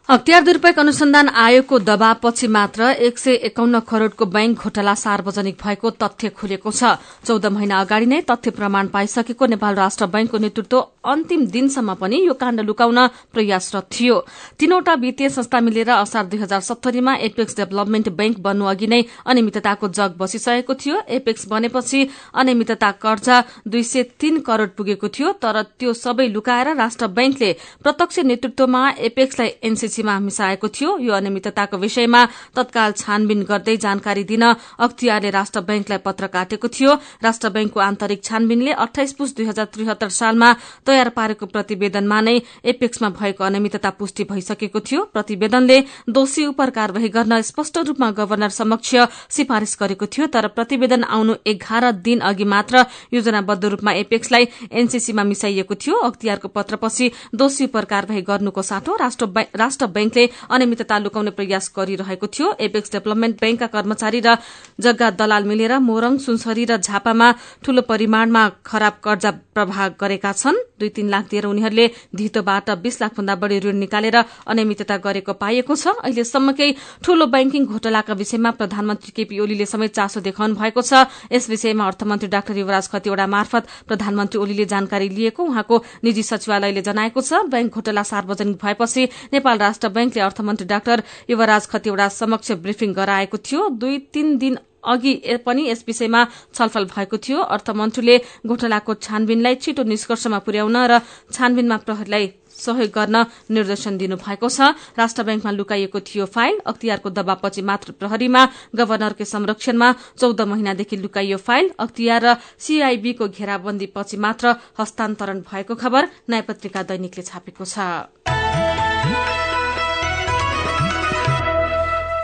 अख्तियार 0.09 0.43
दुरूपयोग 0.45 0.79
अनुसन्धान 0.79 1.29
आयोगको 1.35 1.79
दबावपछि 1.81 2.47
मात्र 2.47 2.91
एक 3.03 3.19
सय 3.19 3.35
एकाउन्न 3.47 3.79
करोड़को 3.83 4.27
बैंक 4.27 4.59
घोटाला 4.59 4.95
सार्वजनिक 4.95 5.57
भएको 5.59 5.91
तथ्य 5.93 6.29
खुलेको 6.31 6.71
छ। 6.71 6.95
चौध 7.27 7.47
महिना 7.47 7.81
अगाडि 7.81 8.07
नै 8.07 8.21
तथ्य 8.23 8.51
प्रमाण 8.55 8.89
पाइसकेको 8.89 9.47
नेपाल 9.47 9.75
राष्ट्र 9.75 10.07
बैंकको 10.07 10.39
नेतृत्व 10.39 10.79
अन्तिम 11.05 11.47
दिनसम्म 11.51 11.95
पनि 11.99 12.23
यो 12.23 12.35
काण्ड 12.35 12.61
लुकाउन 12.61 13.07
प्रयासरत 13.35 13.89
थियो। 13.91 14.21
तीनवटा 14.59 14.95
वित्तीय 14.95 15.29
संस्था 15.29 15.61
मिलेर 15.61 15.91
असार 15.91 16.25
दुई 16.27 16.39
हजार 16.39 16.61
सत्तरीमा 16.61 17.15
एपेक्स 17.27 17.57
डेभलपमेन्ट 17.57 18.09
बैंक 18.15 18.39
बन्नु 18.39 18.65
अघि 18.67 18.87
नै 18.87 19.03
अनियमितताको 19.27 19.89
जग 19.91 20.15
बसिसकेको 20.19 20.75
थियो। 20.77 21.03
एपेक्स 21.19 21.49
बनेपछि 21.49 22.07
अनियमितता 22.37 22.91
कर्जा 23.03 23.43
दुई 23.67 23.83
सय 23.83 24.03
तीन 24.21 24.39
करोड़ 24.47 24.71
पुगेको 24.79 25.09
थियो 25.11 25.33
तर 25.43 25.63
त्यो 25.75 25.93
सबै 25.97 26.29
लुकाएर 26.29 26.75
राष्ट्र 26.77 27.07
बैंकले 27.19 27.53
प्रत्यक्ष 27.83 28.19
नेतृत्वमा 28.31 28.89
एपेक्सलाई 29.11 29.55
एनसीसी 29.65 29.95
सूचीमा 29.97 30.19
मिसाएको 30.21 30.69
थियो। 30.69 30.99
यो 31.01 31.13
अनियमितताको 31.15 31.77
विषयमा 31.79 32.21
तत्काल 32.53 32.93
छानबिन 32.93 33.43
गर्दै 33.49 33.77
जानकारी 33.77 34.25
दिन 34.27 34.45
अख्तियारले 34.79 35.31
राष्ट्र 35.31 35.61
बैंकलाई 35.63 35.99
पत्र 36.05 36.27
काटेको 36.29 36.69
थियो। 36.69 36.93
राष्ट्र 37.25 37.49
बैंकको 37.49 37.81
आन्तरिक 37.81 38.21
छानबिनले 38.23 38.73
अठाइस 38.77 39.13
पुस 39.17 39.35
दुई 39.37 39.47
हजार 39.47 39.65
त्रिहत्तर 39.73 40.09
सालमा 40.11 40.53
तयार 40.87 41.09
पारेको 41.17 41.47
प्रतिवेदनमा 41.47 42.21
नै 42.21 42.37
एपेक्समा 42.67 43.09
भएको 43.11 43.45
अनियमितता 43.45 43.91
पुष्टि 43.97 44.25
भइसकेको 44.29 44.81
थियो। 44.83 45.01
प्रतिवेदनले 45.17 45.79
दोषी 46.11 46.47
उप 46.47 46.61
कार्यवाही 46.77 47.09
गर्न 47.09 47.41
स्पष्ट 47.43 47.79
रूपमा 47.89 48.11
गवर्नर 48.13 48.53
समक्ष 48.53 48.95
सिफारिश 49.31 49.77
गरेको 49.81 50.07
थियो 50.09 50.27
तर 50.29 50.49
प्रतिवेदन 50.53 51.05
आउनु 51.09 51.35
एघार 51.47 51.91
दिन 52.05 52.21
अघि 52.29 52.45
मात्र 52.47 52.85
योजनाबद्ध 53.15 53.65
रूपमा 53.67 53.93
एपेक्सलाई 54.05 54.49
एनसीसीमा 54.75 55.25
मिसाइएको 55.25 55.75
थियो। 55.77 55.97
अख्तियारको 56.07 56.49
पत्रपछि 56.51 57.11
दोषी 57.35 57.65
उप 57.65 57.77
कार्यवाही 57.87 58.23
गर्नुको 58.23 58.63
साटो 58.63 58.97
राष्ट्र 58.97 59.86
बैंकले 59.89 60.25
अनियमितता 60.51 60.99
लुकाउने 60.99 61.31
प्रयास 61.31 61.73
गरिरहेको 61.77 62.27
थियो। 62.27 62.47
एपेक्स 62.61 62.93
डेभलपमेन्ट 62.93 63.41
बैंकका 63.41 63.67
कर्मचारी 63.67 64.21
र 64.21 64.37
जग्गा 64.81 65.11
दलाल 65.13 65.45
मिलेर 65.45 65.79
मोरङ 65.81 66.19
सुनसरी 66.19 66.65
र 66.65 66.77
झापामा 66.79 67.29
ठूलो 67.65 67.83
परिमाणमा 67.83 68.43
खराब 68.65 68.95
कर्जा 69.05 69.31
प्रवाह 69.55 69.89
गरेका 70.01 70.33
छन्। 70.33 70.57
दुई 70.77 70.89
तीन 70.93 71.09
लाख 71.09 71.25
दिएर 71.31 71.47
उनीहरूले 71.47 71.87
धितोबाट 72.15 72.71
बीस 72.85 73.01
लाख 73.03 73.13
भन्दा 73.17 73.35
बढ़ी 73.41 73.59
ऋण 73.65 73.77
निकालेर 73.81 74.17
अनियमितता 74.47 74.97
गरेको 75.01 75.33
पाइएको 75.33 75.75
छ। 75.75 75.97
अहिलेसम्मकै 76.05 76.71
ठूलो 77.05 77.27
बैंकिङ 77.27 77.65
घोटालाका 77.67 78.13
विषयमा 78.13 78.51
प्रधानमन्त्री 78.61 79.11
केपी 79.17 79.39
ओलीले 79.41 79.67
समेत 79.67 79.95
चासो 79.97 80.21
देखाउनु 80.21 80.55
भएको 80.55 80.81
छ। 80.83 81.09
यस 81.33 81.49
विषयमा 81.49 81.87
अर्थमन्त्री 81.87 82.29
डाक्टर 82.29 82.57
युवराज 82.57 82.89
खतिवड़ा 82.93 83.27
मार्फत 83.27 83.65
प्रधानमन्त्री 83.89 84.39
ओलीले 84.41 84.65
जानकारी 84.67 85.09
लिएको 85.09 85.43
उहाँको 85.43 85.77
निजी 86.05 86.23
सचिवालयले 86.23 86.83
जनाएको 86.83 87.21
छ। 87.21 87.49
बैंक 87.49 87.73
घोटाला 87.73 88.03
सार्वजनिक 88.05 88.57
भएपछि 88.61 89.03
नेपाल 89.33 89.59
राष्ट्र 89.77 89.89
बैंकले 89.93 90.21
अर्थमन्त्री 90.23 90.67
डाक्टर 90.67 91.03
युवराज 91.29 91.67
खतिवड़ा 91.69 92.09
समक्ष 92.09 92.65
ब्रिफिङ 92.65 92.97
गराएको 92.97 93.37
थियो। 93.37 93.69
दुई 93.77 93.99
तीन 94.09 94.41
दिन 94.41 94.57
अघि 94.81 95.13
पनि 95.45 95.69
यस 95.69 95.85
विषयमा 95.85 96.21
छलफल 96.57 96.85
भएको 96.89 97.17
थियो। 97.21 97.39
अर्थमन्त्रीले 97.45 98.17
घोटालाको 98.49 98.95
छानबिनलाई 98.97 99.55
छिटो 99.61 99.83
निष्कर्षमा 99.85 100.39
पुर्याउन 100.41 100.77
र 100.89 101.05
छानबिनमा 101.29 101.77
प्रहरीलाई 101.85 102.25
सहयोग 102.57 102.89
गर्न 102.89 103.17
निर्देशन 103.53 104.01
दिनुभएको 104.01 104.49
छ। 104.49 104.73
राष्ट्र 104.97 105.23
ब्याङ्कमा 105.29 105.53
लुकाइएको 105.53 106.01
थियो 106.01 106.25
फाइल। 106.25 106.55
अख्तियारको 106.65 107.09
दबावपछि 107.13 107.63
मात्र 107.69 107.93
प्रहरीमा 108.01 108.43
गवर्नरकै 108.73 109.27
संरक्षणमा 109.29 109.89
चौध 110.17 110.41
महिनादेखि 110.41 110.97
लुकाइयो 110.97 111.37
फाइल। 111.37 111.67
अख्तियार 111.77 112.25
र 112.25 112.35
सीआईबीको 112.57 113.29
घेराबन्दीपछि 113.29 114.17
मात्र 114.17 114.57
हस्तान्तरण 114.81 115.45
भएको 115.45 115.75
खबर 115.77 116.09
नयाँ 116.31 116.49
पत्रिका 116.49 116.81
दैनिकले 116.89 117.23
छापेको 117.29 117.65
छ। 117.67 118.25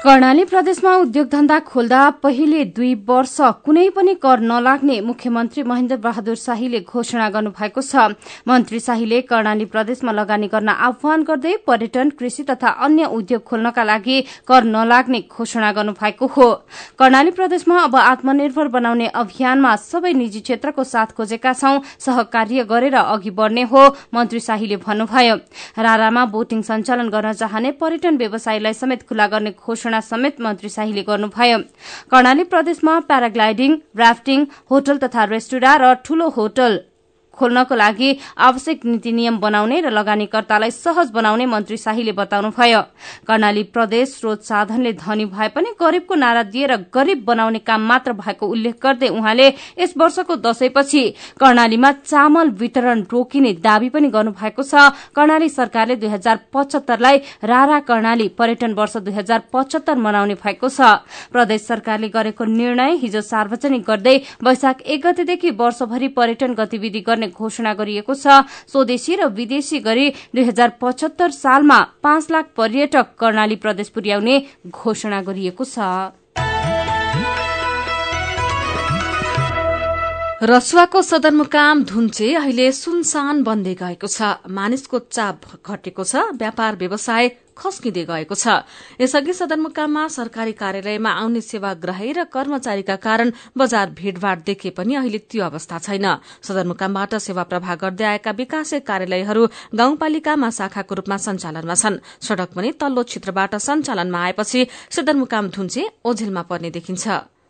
कर्णाली 0.02 0.44
प्रदेशमा 0.44 0.94
उद्योग 0.96 1.26
धन्दा 1.32 1.58
खोल्दा 1.62 1.98
पहिले 2.22 2.64
दुई 2.74 2.94
वर्ष 3.08 3.36
कुनै 3.64 3.88
पनि 3.96 4.14
कर 4.22 4.40
नलाग्ने 4.42 5.00
मुख्यमन्त्री 5.00 5.62
महेन्द्र 5.62 5.96
बहादुर 5.96 6.34
शाहीले 6.36 6.80
घोषणा 6.82 7.28
गर्नुभएको 7.30 7.80
छ। 7.82 8.10
मन्त्री 8.48 8.80
शाहीले 8.80 9.20
कर्णाली 9.30 9.64
प्रदेशमा 9.64 10.12
लगानी 10.12 10.48
गर्न 10.48 10.68
आह्वान 10.68 11.22
गर्दै 11.22 11.54
पर्यटन 11.66 12.10
कृषि 12.18 12.42
तथा 12.50 12.68
अन्य 12.82 13.04
उद्योग 13.14 13.42
खोल्नका 13.46 13.84
लागि 13.84 14.18
कर 14.48 14.64
नलाग्ने 14.66 15.20
घोषणा 15.30 15.70
गर्नुभएको 15.72 16.26
हो। 16.26 16.48
कर्णाली 16.98 17.30
प्रदेशमा 17.30 17.78
अब 17.82 17.96
आत्मनिर्भर 17.96 18.68
बनाउने 18.74 19.06
अभियानमा 19.14 19.76
सबै 19.84 20.12
निजी 20.14 20.40
क्षेत्रको 20.40 20.84
साथ 20.84 21.14
खोजेका 21.16 21.52
छौं 21.54 21.78
सहकार्य 22.00 22.64
गरेर 22.66 22.96
अघि 22.96 23.30
बढ़ने 23.38 23.62
हो 23.70 23.86
मन्त्री 24.14 24.40
शाहीले 24.40 24.82
भन्नुभयो। 24.82 25.36
रारामा 25.78 26.26
बोटिङ 26.34 26.62
सञ्चालन 26.62 27.14
गर्न 27.14 27.32
चाहने 27.38 27.72
पर्यटन 27.78 28.16
व्यवसायीलाई 28.18 28.74
समेत 28.74 29.08
खुला 29.08 29.26
गर्ने 29.28 29.54
घोषणा 29.54 29.90
घोषणा 29.92 30.00
समेत 30.00 30.40
मन्त्री 30.40 30.68
शाहीले 30.68 31.02
गर्नुभयो। 31.02 31.58
कर्णाली 32.10 32.42
प्रदेशमा 32.52 32.98
प्याराग्लाइडिङ 33.08 33.76
राफ्टिङ 33.98 34.44
होटल 34.70 34.96
तथा 35.04 35.24
रेस्टुरा 35.28 35.72
र 35.82 35.92
ठूलो 36.04 36.28
होटल 36.36 36.78
खोल्नको 37.38 37.74
लागि 37.74 38.10
आवश्यक 38.38 38.84
नीति 38.84 39.12
नियम 39.12 39.38
बनाउने 39.40 39.80
र 39.80 39.90
लगानीकर्तालाई 39.90 40.70
सहज 40.72 41.10
बनाउने 41.10 41.46
मन्त्री 41.46 41.76
शाहीले 41.76 42.12
बताउनुभयो। 42.12 42.80
कर्णाली 43.26 43.62
प्रदेश 43.72 44.08
स्रोत 44.10 44.42
साधनले 44.44 44.92
धनी 44.94 45.24
भए 45.26 45.48
पनि 45.48 45.70
गरीबको 45.80 46.14
नारा 46.14 46.42
दिएर 46.44 46.76
गरीब 46.94 47.24
बनाउने 47.24 47.58
काम 47.60 47.86
मात्र 47.88 48.12
भएको 48.14 48.46
उल्लेख 48.46 48.76
गर्दै 48.82 49.08
उहाँले 49.08 49.48
यस 49.78 49.94
वर्षको 49.96 50.36
दशैंपछि 50.38 51.02
कर्णालीमा 51.40 51.92
चामल 52.04 52.50
वितरण 52.60 53.00
रोकिने 53.12 53.52
दावी 53.60 53.88
पनि 53.88 54.08
गर्नुभएको 54.10 54.62
छ। 54.62 54.92
कर्णाली 55.14 55.48
सरकारले 55.50 55.96
दुई 55.96 56.08
हजार 56.08 56.38
पचहत्तरलाई 56.52 57.18
रारा 57.44 57.78
कर्णाली 57.88 58.28
पर्यटन 58.38 58.72
वर्ष 58.74 58.96
दुई 58.98 59.14
हजार 59.14 59.42
पचहत्तर 59.52 59.96
मनाउने 59.96 60.34
भएको 60.34 60.68
छ। 60.68 60.80
प्रदेश 61.32 61.60
सरकारले 61.62 62.08
गरेको 62.08 62.44
निर्णय 62.44 62.94
हिजो 63.02 63.20
सार्वजनिक 63.22 63.82
गर्दै 63.82 64.16
वैशाख 64.44 64.82
एक 64.84 65.06
गतेदेखि 65.06 65.50
वर्षभरि 65.58 66.08
पर्यटन 66.12 66.54
गतिविधि 66.54 67.00
गर्ने 67.00 67.21
गर्ने 67.22 67.30
घोषणा 67.30 67.72
गरिएको 67.74 68.14
छ। 68.14 68.26
स्वदेशी 68.66 69.16
र 69.16 69.26
विदेशी 69.30 69.78
गरी 69.78 70.08
दुई 70.34 70.44
हजार 70.44 70.78
पचहत्तर 70.80 71.30
सालमा 71.30 71.78
पाँच 72.02 72.30
लाख 72.30 72.44
पर्यटक 72.56 73.14
कर्णाली 73.18 73.56
प्रदेश 73.56 73.88
पुर्याउने 73.94 74.34
घोषणा 74.66 75.22
गरिएको 75.22 75.64
छ। 75.64 75.78
रसुवाको 80.42 81.02
सदरमुकाम 81.02 81.82
धुन्चे 81.86 82.34
अहिले 82.34 82.66
सुनसान 82.74 83.42
बन्दै 83.42 83.74
गएको 83.78 84.06
छ। 84.10 84.42
मानिसको 84.50 84.98
चाप 84.98 85.38
घटेको 85.62 86.02
छ। 86.02 86.34
व्यापार 86.34 86.76
व्यवसाय 86.76 87.28
खस्किँदै 87.56 88.04
गएको 88.04 88.34
छ। 88.34 88.64
यसअघि 89.00 89.32
सदरमुकाममा 89.32 90.02
सरकारी 90.08 90.52
कार्यालयमा 90.52 91.10
आउने 91.12 91.40
सेवाग्राही 91.42 92.12
र 92.12 92.24
कर्मचारीका 92.26 92.96
कारण 92.96 93.32
बजार 93.56 93.90
भीड़भाड़ 93.92 94.38
देखे 94.46 94.70
पनि 94.70 94.94
अहिले 94.94 95.18
त्यो 95.30 95.44
अवस्था 95.44 95.78
छैन। 95.78 96.06
सदरमुकामबाट 96.42 97.14
सेवा 97.18 97.42
प्रवाह 97.44 97.74
गर्दै 97.82 98.04
आएका 98.04 98.30
विकासे 98.30 98.80
कार्यालयहरू 98.80 99.42
गाउँपालिकामा 99.74 100.50
शाखाको 100.50 100.94
रूपमा 100.94 101.16
सञ्चालनमा 101.16 101.74
छन्। 101.74 102.00
सड़क 102.20 102.50
पनि 102.56 102.72
तल्लो 102.80 103.02
क्षेत्रबाट 103.02 103.54
सञ्चालनमा 103.58 104.18
आएपछि 104.22 104.66
सदरमुकाम 104.90 105.48
धुन्चे 105.50 105.82
ओझेलमा 106.04 106.42
पर्ने 106.42 106.70
देखिन्छ। 106.70 107.04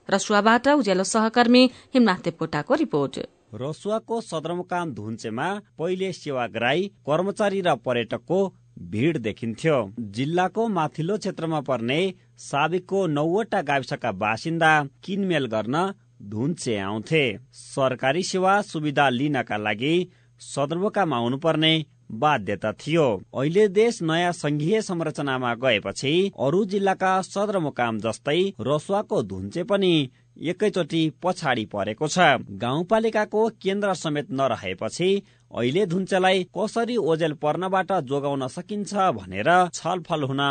रसुवाबाट 0.08 0.68
उज्यालो 0.68 1.04
सहकर्मी 1.04 1.62
हिमनाथ 1.94 2.20
देवकोटाको 2.24 2.74
रिपोर्ट। 2.74 3.14
रसुवाको 3.54 4.20
सदरमुकाम 4.20 4.92
धुन्चेमा 4.92 5.48
पहिले 5.78 6.12
सेवाग्राही 6.12 6.82
कर्मचारी 7.06 7.60
र 7.60 7.74
पर्यटकको 7.76 8.38
भीड़ 8.76 9.18
देखिन्थ्यो। 9.18 9.76
जिल्लाको 10.00 10.68
माथिल्लो 10.68 11.16
क्षेत्रमा 11.18 11.61
पर्ने 11.61 12.14
साबिकको 12.38 13.06
नौवटा 13.06 13.62
गाविसका 13.62 14.12
बासिन्दा 14.12 14.72
किनमेल 15.04 15.46
गर्न 15.46 15.92
धुन्चे 16.22 16.76
आउँथे। 16.78 17.24
सरकारी 17.52 18.22
सेवा 18.22 18.61
सुविधा 18.62 19.08
लिनका 19.08 19.56
लागि 19.56 20.08
सदरमुकाम 20.40 21.14
आउनुपर्ने 21.14 21.85
बाध्यता 22.12 22.72
थियो। 22.72 23.04
अहिले 23.35 23.68
देश 23.68 24.02
नयाँ 24.02 24.32
संघीय 24.32 24.80
संरचनामा 24.82 25.54
गएपछि 25.54 26.32
अरू 26.38 26.64
जिल्लाका 26.64 27.20
सदरमुकाम 27.22 27.98
जस्तै 27.98 28.40
रसुवाको 28.61 29.22
धुन्चे 29.22 29.62
पनि 29.62 30.11
एकैचोटि 30.36 31.02
पछाडि 31.22 31.64
परेको 31.64 32.06
छ। 32.08 32.18
गाउँपालिकाको 32.58 33.48
केन्द्र 33.62 33.94
समेत 33.94 34.30
नरहेपछि 34.32 35.10
अहिले 35.50 35.86
धुन्चेलाई 35.86 36.44
कसरी 36.58 36.96
ओजेल 36.96 37.32
पर्नबाट 37.42 37.92
जोगाउन 38.02 38.46
सकिन्छ 38.48 38.94
भनेर 39.12 39.50
छलफल 39.74 40.22
हुन 40.24 40.42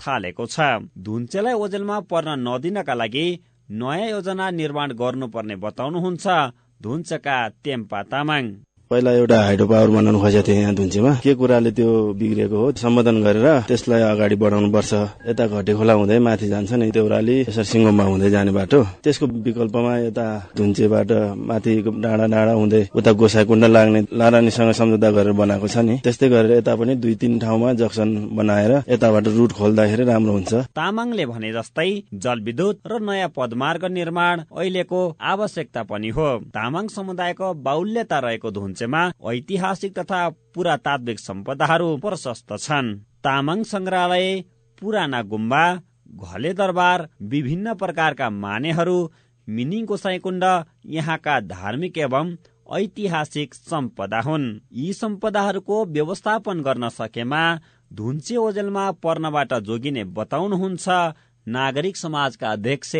थालेको 0.00 0.46
छ। 0.46 0.60
धुन्चेलाई 0.98 1.54
ओजेलमा 1.54 2.00
पर्न 2.10 2.38
नदिनका 2.38 2.94
लागि 2.94 3.26
नयाँ 3.70 4.08
योजना 4.10 4.50
निर्माण 4.52 4.92
गर्नुपर्ने 4.92 5.56
बताउनुहुन्छ 5.56 6.26
धुन्चका 6.82 7.36
तेम्पा 7.64 8.02
तामाङ। 8.02 8.44
पहिला 8.90 9.10
एउटा 9.14 9.38
हाइड्रो 9.40 9.66
पावर 9.70 9.90
बनाउनु 9.94 10.18
खोजेको 10.18 10.46
थियो 10.46 10.60
यहाँ 10.60 10.74
धुन्चीमा। 10.74 11.10
के 11.22 11.34
कुराले 11.38 11.70
त्यो 11.78 11.90
बिग्रेको 12.18 12.58
हो 12.58 12.70
सम्बोधन 12.74 13.22
गरेर 13.22 13.46
त्यसलाई 13.70 14.02
अगाडि 14.02 14.36
बढाउनु 14.42 14.70
पर्छ। 14.74 14.92
यता 15.30 15.46
घटे 15.46 15.72
खोला 15.78 15.94
हुँदै 15.94 16.18
माथि 16.18 16.46
जान्छ 16.50 16.72
नि 16.74 16.90
देउराली 16.90 17.36
यसरी 17.46 17.64
सिङ्गोमा 17.70 18.04
हुँदै 18.10 18.30
जाने 18.34 18.50
बाटो। 18.50 18.80
त्यसको 18.98 19.26
विकल्पमा 19.46 19.92
यता 20.10 20.26
धुन्चेबाट 20.58 21.10
माथि 21.38 21.72
डाँडा 21.86 22.26
डाँडा 22.34 22.52
हुँदै 22.58 22.82
उता 22.90 23.10
गोसाइकुण्ड 23.14 23.64
लाग्ने 23.70 24.00
लारानीसँग 24.10 24.72
सम्झौता 24.74 25.10
गरेर 25.14 25.38
बनाएको 25.38 25.68
छ 25.70 25.76
नि। 25.86 25.94
त्यस्तै 26.02 26.28
गरेर 26.34 26.52
यता 26.58 26.74
पनि 26.74 26.94
दुई 26.98 27.14
तिन 27.14 27.38
ठाउँमा 27.38 27.72
जक्सन 27.78 28.34
बनाएर 28.34 28.72
यताबाट 28.90 29.26
रुट 29.38 29.50
खोल्दाखेरि 29.54 30.04
राम्रो 30.10 30.32
हुन्छ। 30.34 30.52
तामाङले 30.74 31.24
भने 31.30 31.52
जस्तै 31.54 31.90
जलविद्युत 32.10 32.76
र 32.90 32.98
नयाँ 33.06 33.30
पदमार्ग 33.38 33.84
निर्माण 33.86 34.36
अहिलेको 34.50 35.00
आवश्यकता 35.22 35.82
पनि 35.86 36.10
हो। 36.10 36.28
तामाङ 36.50 36.84
समुदायको 36.90 37.54
बाहुल्यता 37.54 38.18
रहेको 38.26 38.50
धुन्छ 38.50 38.78
राज्यमा 38.80 39.30
ऐतिहासिक 39.30 39.92
तथा 39.98 40.28
पुरातात्विक 40.54 41.18
सम्पदाहरू 41.20 41.88
प्रशस्त 41.96 42.52
छन्। 42.58 42.88
तामाङ 43.24 43.62
संग्रहालय 43.62 44.26
पुराना 44.80 45.20
गुम्बा 45.22 45.64
घले 46.24 46.52
दरबार 46.52 47.08
विभिन्न 47.22 47.74
प्रकारका 47.74 48.28
मानेहरू 48.30 48.98
मिनिङ 49.48 49.84
गोसाइकुण्ड 49.84 50.44
यहाँका 50.86 51.34
धार्मिक 51.52 51.98
एवं 51.98 52.26
ऐतिहासिक 52.72 53.54
सम्पदा 53.54 54.20
हुन्। 54.20 54.46
यी 54.72 54.92
सम्पदाहरूको 54.92 55.84
व्यवस्थापन 55.86 56.60
गर्न 56.62 56.88
सकेमा 56.88 57.42
धुन्चे 57.90 58.36
ओजेलमा 58.36 58.90
पर्नबाट 59.04 59.52
जोगिने 59.60 60.04
बताउनुहुन्छ 60.16 60.88
नागरिक 61.46 61.96
समाजका 61.96 62.48
अध्यक्ष 62.48 62.94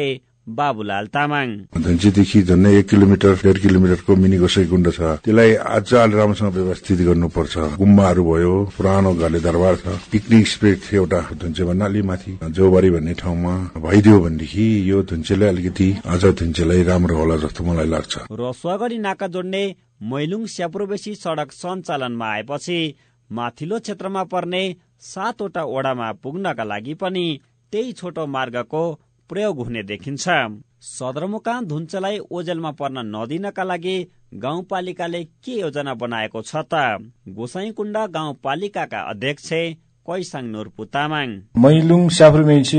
बाबुलाल 0.58 1.06
तामाङ। 1.14 1.48
धन्चीदेखि 1.86 2.42
झन्डै 2.42 2.72
एक 2.78 2.86
किलोमिटर 2.90 3.32
डेढ 3.42 3.56
किलोमिटरको 3.64 4.16
मिनी 4.22 4.36
गोसाइकुण्ड 4.42 4.86
छ 4.96 5.00
त्यसलाई 5.24 5.52
अझ 5.54 5.94
अलि 5.94 6.14
राम्रोसँग 6.16 6.52
व्यवस्थित 6.54 6.98
गर्नुपर्छ। 7.08 7.54
गुम्बाहरू 7.80 8.22
भयो 8.30 8.54
पुरानो 8.76 9.10
घरले 9.14 9.40
दरबार 9.40 9.74
छ 9.82 9.86
पिकनिक 10.12 10.46
स्पेट 10.46 10.78
थियो 10.86 11.02
एउटा 11.02 11.20
धुन्चे 11.40 11.64
भन्दा 11.64 11.84
अलि 11.86 12.02
माथि। 12.10 12.32
जोबारी 12.56 12.90
भन्ने 12.90 13.14
ठाउँमा 13.20 13.54
भइदियो 13.78 14.20
भनेदेखि 14.20 14.66
यो 14.90 15.02
धुन्चेलाई 15.10 15.48
अलिकति 15.48 15.88
अझ 16.06 16.22
धुन्चेलाई 16.40 16.82
राम्रो 16.90 17.16
होला 17.16 17.36
जस्तो 17.44 17.64
मलाई 17.64 17.88
लाग्छ। 17.94 18.14
रसुवागढी 18.40 18.98
नाका 18.98 19.26
जोड्ने 19.34 19.62
मैलुङ 20.10 20.46
स्याप्रोबेसी 20.46 21.14
सड़क 21.14 21.52
सञ्चालनमा 21.52 22.26
आएपछि 22.32 22.78
माथिल्लो 23.30 23.78
क्षेत्रमा 23.78 24.22
पर्ने 24.32 24.62
सातवटा 25.02 25.62
ओडामा 25.76 26.10
पुग्नका 26.22 26.64
लागि 26.64 26.94
पनि 27.02 27.26
त्यही 27.72 27.92
छोटो 27.92 28.26
मार्गको 28.26 28.82
प्रयोग 29.30 29.58
हुने 29.58 29.82
देखिन्छ। 29.82 30.28
सदरमुकाम 30.82 31.66
धुन्चलाई 31.66 32.18
ओजेलमा 32.30 32.70
पर्न 32.70 32.98
नदिनका 33.06 33.64
लागि 33.64 33.96
गाउँपालिकाले 34.34 35.22
के 35.24 35.60
योजना 35.60 35.94
बनाएको 35.94 36.42
छ 36.42 36.56
त? 36.56 36.74
गोसाइकुण्ड 37.28 37.96
गाउँपालिकाका 38.10 39.00
अध्यक्ष 39.10 39.48
कैसाङ 40.08 40.44
नोर्पु 40.52 40.84
तामाङ 40.94 41.28
मैलुङ 41.62 42.02
स्याफ्रुमेन्सी 42.16 42.78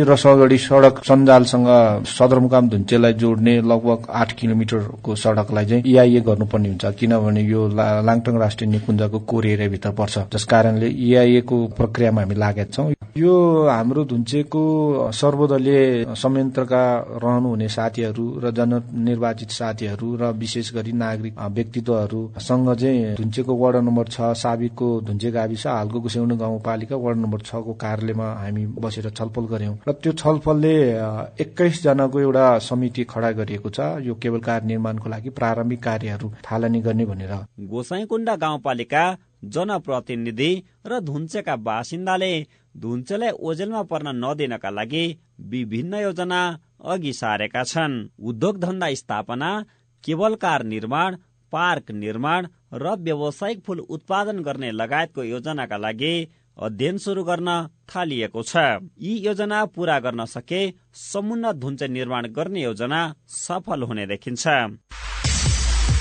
सड़क 0.63 1.01
सञ्जालसँग 1.07 1.67
सदरमुकाम 2.13 2.69
धुन्चेलाई 2.69 3.13
जोड्ने 3.21 3.53
लगभग 3.71 4.07
आठ 4.21 4.31
किलोमिटरको 4.39 5.15
सड़कलाई 5.23 5.65
चाहिँ 5.65 5.83
इआइए 5.91 6.21
गर्नुपर्ने 6.27 6.69
हुन्छ 6.69 6.93
किनभने 6.99 7.41
यो 7.43 7.67
लाङटङ 8.07 8.37
राष्ट्रिय 8.43 8.69
निकुञ्जको 8.71 9.19
कोर 9.31 9.45
एरियाभित्र 9.47 9.91
पर्छ 9.99 10.25
जस 10.33 10.43
कारणले 10.53 10.89
इआइए 11.07 11.41
को 11.51 11.65
प्रक्रियामा 11.77 12.21
हामी 12.21 12.35
लागेका 12.35 12.71
छौँ। 12.73 12.93
यो 13.17 13.35
हाम्रो 13.67 14.03
धुन्चेको 14.05 14.63
सर्वदलीय 15.11 16.15
संयन्त्रका 16.17 16.83
रहनुहुने 17.23 17.67
साथीहरू 17.69 18.25
र 18.43 18.51
जननिर्वाचित 18.57 19.49
साथीहरू 19.51 20.15
र 20.21 20.31
विशेष 20.41 20.73
गरी 20.73 20.91
नागरिक 20.97 21.39
व्यक्तित्वहरूसँग 21.55 22.73
चाहिँ 22.75 23.15
धुन्चेको 23.15 23.57
वार्ड 23.61 23.77
नम्बर 23.87 24.07
छ 24.09 24.31
साबिकको 24.43 24.89
धुन्चे 25.07 25.31
गाविस 25.31 25.67
हालको 25.67 25.99
गुसेउनु 26.01 26.37
गाउँपालिका 26.37 26.95
वार्ड 27.11 27.19
नम्बर 27.19 27.39
छको 27.43 27.73
कार्यालयमा 27.75 28.27
हामी 28.33 28.65
बसेर 28.79 29.09
छलफल 29.11 29.45
गर्यौं 29.51 29.75
र 29.87 29.91
त्यो 29.93 30.11
छलफलले 30.15 30.75
एक्काइस 31.43 31.83
जनाको 31.83 32.19
एउटा 32.21 32.45
समिति 32.63 33.03
खडा 33.11 33.31
गरिएको 33.39 33.69
छ। 33.69 33.79
यो 34.01 34.15
केवल 34.15 34.39
कार 34.39 34.63
निर्माणको 34.63 35.09
लागि 35.09 35.29
प्रारम्भिक 35.35 35.83
कार्यहरू 35.83 36.31
थालनी 36.41 36.79
गर्ने 36.81 37.05
भनेर। 37.05 37.33
गोसाइकुण्डा 37.67 38.35
गाउँपालिका 38.35 39.03
जनप्रतिनिधि 39.53 40.51
र 40.87 40.99
धुन्चेका 41.01 41.55
बासिन्दाले 41.67 42.33
धुन्चेलाई 42.75 43.31
ओजेलमा 43.41 43.81
पर्न 43.91 44.15
नदिनका 44.15 44.69
लागि 44.69 45.05
विभिन्न 45.51 45.93
योजना 46.01 46.41
अघि 46.85 47.13
सारेका 47.13 47.63
छन्। 47.63 47.99
उद्योग 48.23 48.59
धन्दा 48.59 48.93
स्थापना 48.95 49.51
केवल 50.03 50.35
कार 50.35 50.63
निर्माण 50.65 51.17
पार्क 51.53 51.91
निर्माण 51.93 52.47
र 52.73 52.95
व्यावसायिक 52.99 53.59
फूल 53.63 53.79
उत्पादन 53.89 54.37
गर्ने 54.39 54.71
लगायतको 54.71 55.23
योजनाका 55.23 55.77
लागि 55.77 56.13
अध्ययन 56.59 56.97
सुरु 56.97 57.23
गर्न 57.23 57.49
थालिएको 57.89 58.43
छ। 58.43 58.55
यी 59.01 59.17
योजना 59.17 59.65
पूरा 59.65 59.99
गर्न 59.99 60.25
सके 60.25 60.61
समुन्नत 60.93 61.55
धुन्चे 61.55 61.87
निर्माण 61.87 62.27
गर्ने 62.27 62.63
योजना 62.63 63.15
सफल 63.27 63.83
हुने 63.83 64.05
देखिन्छ। 64.05 64.47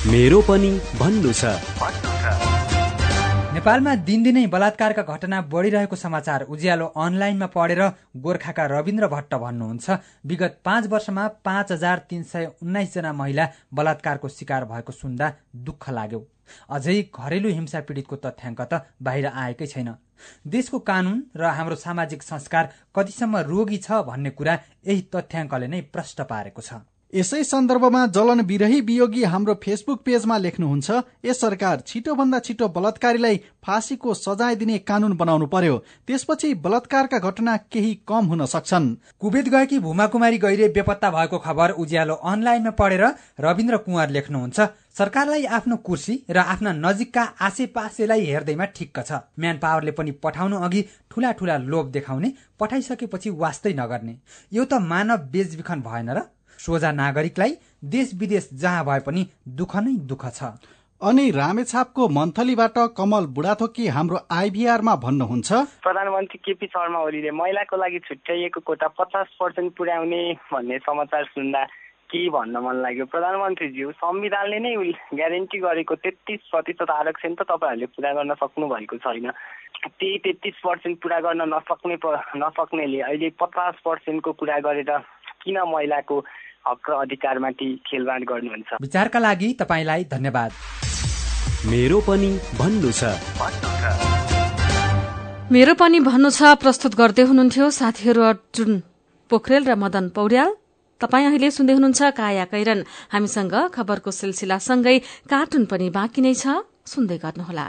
मेरो 0.07 0.41
पनि 0.43 0.71
भन्नु 0.99 1.33
छ। 1.33 2.10
नेपालमा 3.61 3.93
दिनदिनै 4.09 4.43
बलात्कारका 4.53 5.03
घटना 5.05 5.39
बढिरहेको 5.53 5.97
समाचार 6.03 6.43
उज्यालो 6.49 6.87
अनलाइनमा 6.97 7.47
पढेर 7.53 7.81
गोर्खाका 8.25 8.65
रविन्द्र 8.73 9.09
भट्ट 9.15 9.35
भन्नुहुन्छ। 9.43 9.97
विगत 10.25 10.55
पाँच 10.65 10.87
वर्षमा 10.89 11.27
पाँच 11.45 11.73
हजार 11.73 11.99
तिन 12.09 12.23
सय 12.25 12.47
उन्नाइसजना 12.63 13.13
महिला 13.13 13.45
बलात्कारको 13.77 14.29
शिकार 14.31 14.65
भएको 14.65 14.93
सुन्दा 14.93 15.27
दुःख 15.67 15.89
लाग्यो। 15.91 16.21
अझै 16.71 16.97
घरेलु 17.13 17.49
हिंसा 17.53 17.81
पीडितको 17.85 18.17
तथ्याङ्क 18.25 18.61
त 18.63 18.81
बाहिर 19.03 19.27
आएकै 19.29 19.67
छैन। 19.67 19.93
देशको 20.49 20.79
कानून 20.89 21.19
र 21.37 21.53
हाम्रो 21.59 21.77
सामाजिक 21.85 22.23
संस्कार 22.23 22.65
कतिसम्म 22.97 23.45
रोगी 23.51 23.79
छ 23.79 24.01
भन्ने 24.09 24.31
कुरा 24.41 24.55
यही 24.89 25.03
तथ्याङ्कले 25.13 25.69
नै 25.69 25.81
प्रष्ट 25.93 26.25
पारेको 26.33 26.65
छ। 26.65 26.81
यसै 27.15 27.39
सन्दर्भमा 27.45 28.01
जलन 28.07 28.41
विरही 28.47 28.81
वियोगी 28.89 29.23
हाम्रो 29.31 29.55
फेसबुक 29.63 30.03
पेजमा 30.07 30.37
लेख्नुहुन्छ 30.39 30.91
ए 31.25 31.33
सरकार 31.35 31.81
छिटोभन्दा 31.87 32.39
छिटो 32.39 32.69
बलात्कारीलाई 32.77 33.37
फाँसीको 33.67 34.15
सजाय 34.15 34.55
दिने 34.57 34.77
कानून 34.91 35.17
बनाउनु 35.17 35.47
पर्यो। 35.55 35.79
त्यसपछि 36.07 36.53
बलात्कारका 36.63 37.19
घटना 37.21 37.57
केही 37.67 37.93
कम 38.09 38.31
हुन 38.31 38.47
सक्छन्। 38.47 38.87
कुवेत 39.21 39.49
गएकी 39.49 39.79
भूमा 39.81 40.07
कुमारी 40.07 40.39
गैरे 40.39 40.69
बेपत्ता 40.71 41.11
भएको 41.11 41.39
खबर 41.41 41.71
उज्यालो 41.83 42.15
अनलाइनमा 42.15 42.77
पढेर 42.79 43.05
रविन्द्र 43.41 43.77
कुमार 43.85 44.11
लेख्नुहुन्छ 44.11 44.71
सरकारलाई 44.99 45.45
आफ्नो 45.57 45.77
कुर्सी 45.83 46.15
र 46.31 46.39
आफ्ना 46.47 46.73
नजिकका 46.79 47.23
आसेपासेलाई 47.43 48.25
हेर्दैमा 48.25 48.65
ठिक्क 48.71 48.99
छ। 49.03 49.23
म्यान 49.35 49.59
पावरले 49.59 49.93
पनि 49.99 50.11
पठाउनु 50.23 50.57
अघि 50.63 50.89
ठूला 51.11 51.33
ठूला 51.33 51.57
लोभ 51.67 51.91
देखाउने 51.91 52.33
पठाइसकेपछि 52.61 53.31
वास्तै 53.43 53.73
नगर्ने। 53.75 54.15
यो 54.53 54.65
त 54.65 54.79
मानव 54.85 55.31
बेचबिखन 55.33 55.81
भएन 55.83 56.11
र 56.11 56.31
सोझा 56.61 56.91
नागरिकलाई 56.93 57.53
देश 57.93 58.13
विदेश 58.21 58.49
जहाँ 58.55 58.85
भए 58.85 59.01
पनि 59.07 59.27
दुःख 59.59 59.77
नै 59.77 59.95
दुःख 60.07 60.25
छ। 60.35 60.53
अनि 61.01 61.31
रामेछापको 61.33 62.09
मन्थलीबाट 62.13 62.79
कमल 62.97 63.27
बुढाथोकी 63.37 63.87
हाम्रो 63.89 64.19
आइभीआरमा 64.31 64.95
भन्नुहुन्छ? 65.05 65.51
प्रधानमन्त्री 65.81 66.39
केपी 66.45 66.67
शर्मा 66.67 66.99
ओलीले 67.01 67.31
महिलाको 67.33 67.77
लागि 67.77 67.99
छुट्याइएको 68.09 68.61
कोटा 68.61 68.89
पचास 68.99 69.29
पर्सेन्ट 69.41 69.73
पुर्याउने 69.77 70.21
भन्ने 70.53 70.79
समाचार 70.79 71.25
सुन्दा 71.33 71.65
के 72.11 72.21
भन्न 72.29 72.59
मन 72.61 72.77
लाग्यो? 72.83 73.07
प्रधानमन्त्रीज्यू 73.07 73.91
संविधानले 73.97 74.59
नै 74.61 74.75
ग्यारेन्टी 75.17 75.59
गरेको 75.59 75.95
तेत्तिस 76.05 76.41
प्रतिशत 76.53 76.91
आरक्षण 76.91 77.35
त 77.35 77.49
तपाईँहरूले 77.49 77.87
पुरा 77.97 78.13
गर्न 78.13 78.35
सक्नु 78.37 78.69
भएको 78.69 78.97
छैन। 79.01 79.31
त्यही 79.89 80.19
तेत्तिस 80.21 80.61
पर्सेन्ट 80.61 81.01
पुरा 81.01 81.19
गर्न 81.25 81.49
नसक्ने 81.49 81.97
नसक्नेले 82.45 83.01
अहिले 83.01 83.29
पचास 83.41 83.81
पर्सेन्टको 83.81 84.33
कुरा 84.37 84.59
गरेर 84.69 84.93
किन 85.41 85.57
महिलाको 85.65 86.17
हक 86.65 86.91
र 86.91 86.93
अधिकारमाथि 87.05 87.69
खेलवाड 87.87 88.23
गर्नुहुन्छ। 88.31 88.71
विचारका 88.81 89.19
लागि 89.19 89.49
तपाईँलाई 89.61 90.05
धन्यवाद। 90.11 90.51
मेरो 91.71 91.99
पनि 92.09 92.31
भन्नु 92.61 92.91
छ। 92.93 93.03
मेरो 95.53 95.75
पनि 95.75 95.99
भन्नु 96.01 96.31
छ 96.31 96.41
प्रस्तुत 96.63 96.95
गर्दै 96.95 97.25
हुनुहुन्थ्यो 97.27 97.67
साथीहरू 97.71 98.23
अर्जुन 98.23 98.71
पोखरेल 99.31 99.65
र 99.69 99.75
मदन 99.75 100.09
पौड्याल। 100.17 100.51
तपाईँ 101.01 101.27
अहिले 101.27 101.49
सुन्दै 101.51 101.75
हुनुहुन्छ 101.75 102.01
काया 102.17 102.45
कैरन। 102.53 102.81
हामीसँग 103.13 103.55
खबरको 103.75 104.11
सिलसिलासँगै 104.11 104.97
कार्टुन 105.33 105.65
पनि 105.65 105.89
बाँकी 105.91 106.21
नै 106.23 106.35
छ। 106.37 106.65
सुन्दै 106.87 107.19
गर्नुहोला। 107.25 107.67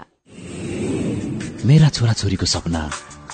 मेरा 1.65 1.87
छोराछोरीको 1.95 2.45
सपना 2.45 2.81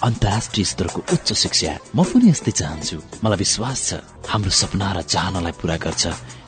अन्तर्राष्ट्रिय 0.03 0.65
स्तरको 0.65 0.99
उच्च 1.13 1.33
शिक्षा। 1.33 1.71
म 1.95 2.03
पनि 2.03 2.29
यस्तै 2.29 2.51
चाहन्छु। 2.51 2.97
मलाई 3.23 3.37
विश्वास 3.37 3.77
छ 3.87 3.93
हाम्रो 4.29 4.51
सपना 4.51 4.87
र 4.93 5.01
चाहनालाई 5.01 5.53
पूरा 5.61 5.77
गर्छ 5.77 6.05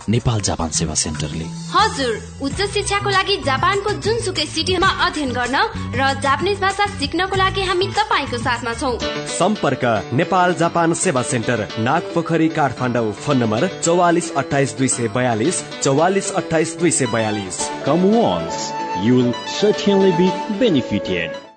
नेपाल 0.10 0.42
जापान 0.42 0.70
सेवा 0.74 0.94
सेन्टरले। 0.96 1.46
हजुर 1.74 2.14
उच्च 2.46 2.60
शिक्षाको 2.74 3.10
लागि 3.10 3.36
जापानको 3.46 3.90
जुनसुकै 4.06 4.46
सिटीमा 4.46 4.90
अध्ययन 5.06 5.32
गर्न 5.38 5.58
र 5.94 6.02
जापानिज 6.26 6.58
भाषा 6.62 6.86
सिक्नको 7.00 7.36
लागि 7.36 7.62
हामी 7.70 7.88
तपाईँको 7.94 8.38
साथमा 8.38 8.74
छौ। 8.74 8.90
सम्पर्क 9.38 9.84
नेपाल 10.14 10.54
जापान 10.62 10.94
सेवा 11.04 11.22
सेन्टर 11.32 11.68
नाग 11.86 12.04
पोखरी 12.14 12.50
काठमाडौँ 12.58 13.12
फोन 13.22 13.38
नम्बर 13.38 13.68
चौवालिस 13.86 14.32
अठाइस 14.42 14.78
दुई 14.78 14.88
सय 14.88 15.08
बयालिस 15.16 15.64
चौवालिस 15.82 16.32
अठाइस 16.42 16.78
दुई 16.80 16.92
सय 16.92 17.06
बयालिस। 17.14 17.58
Come 17.86 18.10
once 18.18 18.58
you 19.00 19.16
will 19.16 19.34
certainly 19.48 20.12
be 20.18 20.28
benefited. 20.60 21.49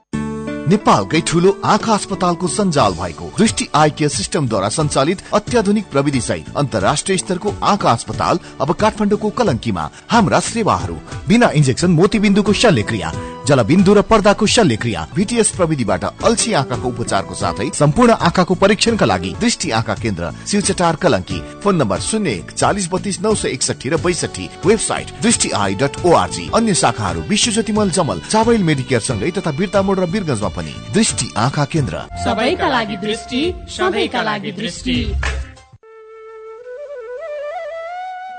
नेपालकै 0.73 1.21
ठुलो 1.29 1.51
आँखा 1.65 1.93
अस्पतालको 1.95 2.49
सञ्जाल 2.49 2.93
भएको 2.93 3.27
दृष्टि 3.39 3.65
आई 3.75 3.91
केयर 3.91 4.11
सिस्टमद्वारा 4.11 4.69
सञ्चालित 4.69 5.23
अत्याधुनिक 5.35 5.91
प्रविधि 5.93 6.21
सहित 6.21 6.47
अन्तर्राष्ट्रिय 6.57 7.19
स्तरको 7.19 7.53
आँखा 7.63 7.91
अस्पताल 7.91 8.39
अब 8.61 8.73
काठमाडौँको 8.81 9.31
कलङ्कीमा 9.31 9.85
हाम्रा 10.09 10.41
सेवाहरू। 10.49 10.97
बिना 11.29 11.51
इन्जेक्सन 11.55 11.91
मोतीबिन्दुको 11.91 12.53
शल्यक्रिया। 12.53 13.13
जलबिन्दु 13.49 13.93
र 13.95 14.03
पर्दाको 14.11 14.47
शल्यक्रिया 14.47 15.07
भिटिएस 15.15 15.51
प्रविधिबाट 15.57 16.05
अल्छी 16.25 16.53
आँखाको 16.61 16.89
उपचारको 16.89 17.35
साथै 17.35 17.69
सम्पूर्ण 17.75 18.13
आँखाको 18.29 18.55
परीक्षणका 18.63 19.07
लागि 19.07 19.35
दृष्टि 19.41 19.71
आँखा 19.79 19.95
केन्द्र 20.03 20.31
शिवचटार 20.47 20.97
कलङ्की 21.03 21.39
फोन 21.63 21.77
नम्बर 21.77 22.01
शून्य 22.01 22.31
एक 22.33 22.51
चालिस 22.53 22.89
बत्तीस 22.93 23.21
नौ 23.23 23.35
सय 23.35 23.49
एकसठी 23.51 23.89
र 23.89 23.97
बैसठी 24.05 24.49
वेबसाइट 24.67 25.09
दृष्टि 25.23 25.51
आई 25.63 25.75
डट 25.83 26.01
ओआरजी 26.07 26.51
अन्य 26.55 26.75
शाखाहरू 26.83 27.21
विश्व 27.29 27.51
ज्योतिमल 27.53 27.91
जमल 27.91 28.21
चावल 28.31 28.63
मेडिकेयर 28.63 29.01
सँगै 29.01 29.31
तथा 29.39 29.51
बिर्ता 29.59 29.83
मोड 29.83 29.99
र 30.01 30.07
बिरगंजमा 30.13 30.49
पनि 30.57 30.75
दृष्टि 30.95 31.33
आँखा 31.37 31.65
केन्द्र। 31.73 32.05
सबैका 32.25 32.69
लागि 32.69 32.97
दृष्टि 33.07 33.43
सधैँका 33.71 34.23
लागि 34.23 34.53
दृष्टि। 34.53 34.97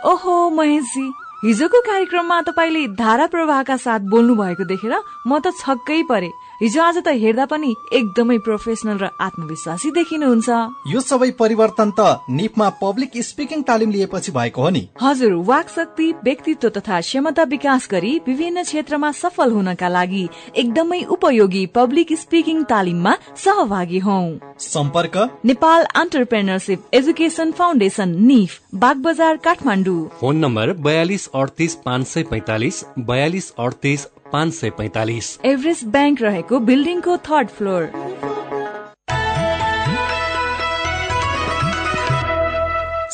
ओहो 0.06 0.50
महेशजी। 0.50 1.08
हिजोको 1.44 1.80
कार्यक्रममा 1.82 2.42
तपाईँले 2.42 2.82
धारा 2.96 3.26
प्रवाहका 3.28 3.76
साथ 3.78 4.00
बोल्नु 4.12 4.36
भएको 4.36 4.64
देखेर 4.64 4.94
म 5.28 5.40
त 5.44 5.52
छक्कै 5.60 6.02
परे। 6.08 6.30
हिजो 6.62 6.82
आज 6.82 6.98
त 6.98 7.12
हेर्दा 7.18 7.46
पनि 7.46 7.70
एकदमै 7.94 8.38
प्रोफेसनल 8.46 8.98
र 8.98 9.08
आत्मविश्वासी 9.20 9.90
देखिनुहुन्छ। 9.92 10.50
यो 10.88 11.00
सबै 11.02 11.30
परिवर्तन 11.40 11.92
त 11.92 12.30
निपमा 12.30 12.68
पब्लिक 12.82 13.18
स्पिकिङ 13.20 13.62
तालिम 13.64 13.92
लिएपछि 13.92 14.32
भएको 14.32 14.62
हो 14.62 14.70
नि। 14.70 14.84
हजुर 15.02 15.34
वाक 15.50 15.70
शक्ति 15.70 16.12
व्यक्तित्व 16.24 16.70
तथा 16.70 17.00
क्षमता 17.02 17.44
विकास 17.50 17.88
गरी 17.92 18.14
विभिन्न 18.28 18.64
क्षेत्रमा 18.64 19.12
सफल 19.14 19.52
हुनका 19.52 19.90
लागि 19.90 20.24
एकदमै 20.56 21.02
उपयोगी 21.18 21.66
पब्लिक 21.74 22.14
स्पिकिङ 22.20 22.64
तालिममा 22.70 23.18
सहभागी 23.36 24.00
हौ। 24.00 24.22
सम्पर्क? 24.70 25.18
नेपाल 25.46 25.84
अन्टरप्रेनरसिप 25.96 26.80
एजुकेसन 26.94 27.52
फाउन्डेसन 27.52 28.18
निफ 28.24 28.60
बाग 28.76 28.98
बजार 29.04 29.38
काठमाडौँ। 29.44 30.02
फोन 30.22 30.36
नम्बर 30.38 30.74
बयालिस 30.80 31.30
अडतिस 31.36 31.76
पाँच 31.86 32.08
सय 32.08 32.24
पैतालिस 32.32 32.84
बयालिस 33.00 33.52
अडतिस 33.60 34.08
पाँच 34.34 34.54
सय 34.54 34.70
पैतालिस। 34.70 35.28
एभरेस्ट 35.46 35.86
ब्याङ्क 35.88 36.22
रहेको 36.22 36.60
बिल्डिङको 36.70 37.18
थर्ड 37.28 37.50
फ्लोर। 37.50 38.33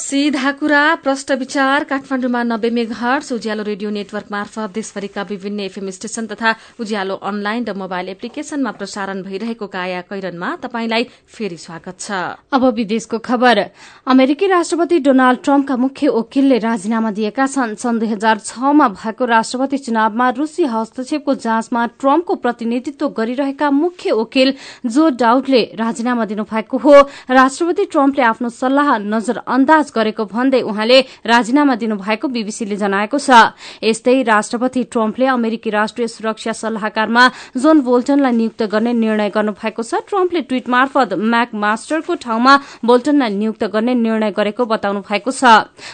सीधा 0.10 0.52
कुरा 0.58 0.84
प्रष्ट 1.06 1.32
विचार 1.40 1.84
काठमाडौँमा 1.86 2.42
नब्बे 2.44 2.70
मेघहर्स 2.74 3.32
उज्यालो 3.32 3.64
रेडियो 3.64 3.90
नेटवर्क 3.90 4.28
मार्फत 4.32 4.72
देशभरिका 4.74 5.22
विभिन्न 5.30 5.60
एफएम 5.60 5.90
स्टेशन 5.90 6.26
तथा 6.26 6.54
उज्यालो 6.82 7.16
अनलाइन 7.30 7.66
र 7.70 7.74
मोबाइल 7.78 8.10
एप्लिकेशनमा 8.10 8.72
प्रसारण 8.74 9.22
भइरहेको 9.22 9.68
काया 9.68 10.02
कैरनमा 10.10 10.50
तपाईंलाई 10.64 11.04
फेरि 11.30 11.58
स्वागत 11.58 12.00
छ। 12.00 12.12
अब 12.50 12.66
विदेशको 12.74 13.18
खबर। 13.20 13.60
अमेरिकी 14.10 14.48
राष्ट्रपति 14.50 15.00
डोनाल्ड 15.06 15.44
ट्रम्पका 15.44 15.76
मुख्य 15.78 16.10
वकिलले 16.10 16.58
राजीनामा 16.58 17.12
दिएका 17.12 17.46
छन्। 17.48 17.76
सन् 17.78 18.00
दुई 18.00 18.10
हजार 18.10 18.42
छमा 18.46 18.88
भएको 18.98 19.26
राष्ट्रपति 19.26 19.78
चुनावमा 19.78 20.30
रूसी 20.42 20.66
हस्तक्षेपको 20.74 21.36
जाँचमा 21.38 21.86
ट्रम्पको 22.02 22.36
प्रतिनिधित्व 22.48 23.10
गरिरहेका 23.14 23.70
मुख्य 23.78 24.18
वकिल 24.24 24.54
जो 24.90 25.10
डाउटले 25.22 25.62
राजीनामा 25.78 26.26
दिनुभएको 26.34 26.78
हो 26.80 26.98
राष्ट्रपति 27.30 27.86
ट्रम्पले 27.94 28.24
आफ्नो 28.26 28.50
सल्लाह 28.58 28.98
नजर 29.06 29.44
अन्दाज 29.48 29.98
गरेको 30.00 30.26
भन्दै 30.26 30.62
उहाँले 30.64 31.00
राजीनामा 31.28 31.76
दिनुभएको 31.76 32.28
बीबीसीले 32.28 32.76
जनाएको 32.78 33.18
छ। 33.20 33.30
यस्तै 33.84 34.16
राष्ट्रपति 34.24 34.84
ट्रम्पले 34.88 35.26
अमेरिकी 35.30 35.70
राष्ट्रिय 35.70 36.08
सुरक्षा 36.10 36.54
सल्लाहकारमा 36.54 37.24
जोन 37.58 37.82
बोल्टनलाई 37.82 38.34
नियुक्त 38.34 38.64
गर्ने 38.72 38.94
निर्णय 38.96 39.30
गर्नुभएको 39.30 39.84
छ। 39.84 40.02
ट्रम्पले 40.08 40.42
ट्वीट 40.48 40.70
मार्फत 40.70 41.14
म्याक 41.14 41.50
मास्टरको 41.56 42.16
ठाउँमा 42.24 42.54
बोल्टनलाई 42.86 43.36
नियुक्त 43.36 43.64
गर्ने 43.74 43.94
निर्णय 43.98 44.32
गरेको 44.32 44.66
बताउनु 44.66 45.02
भएको 45.02 45.32
छ। 45.32 45.44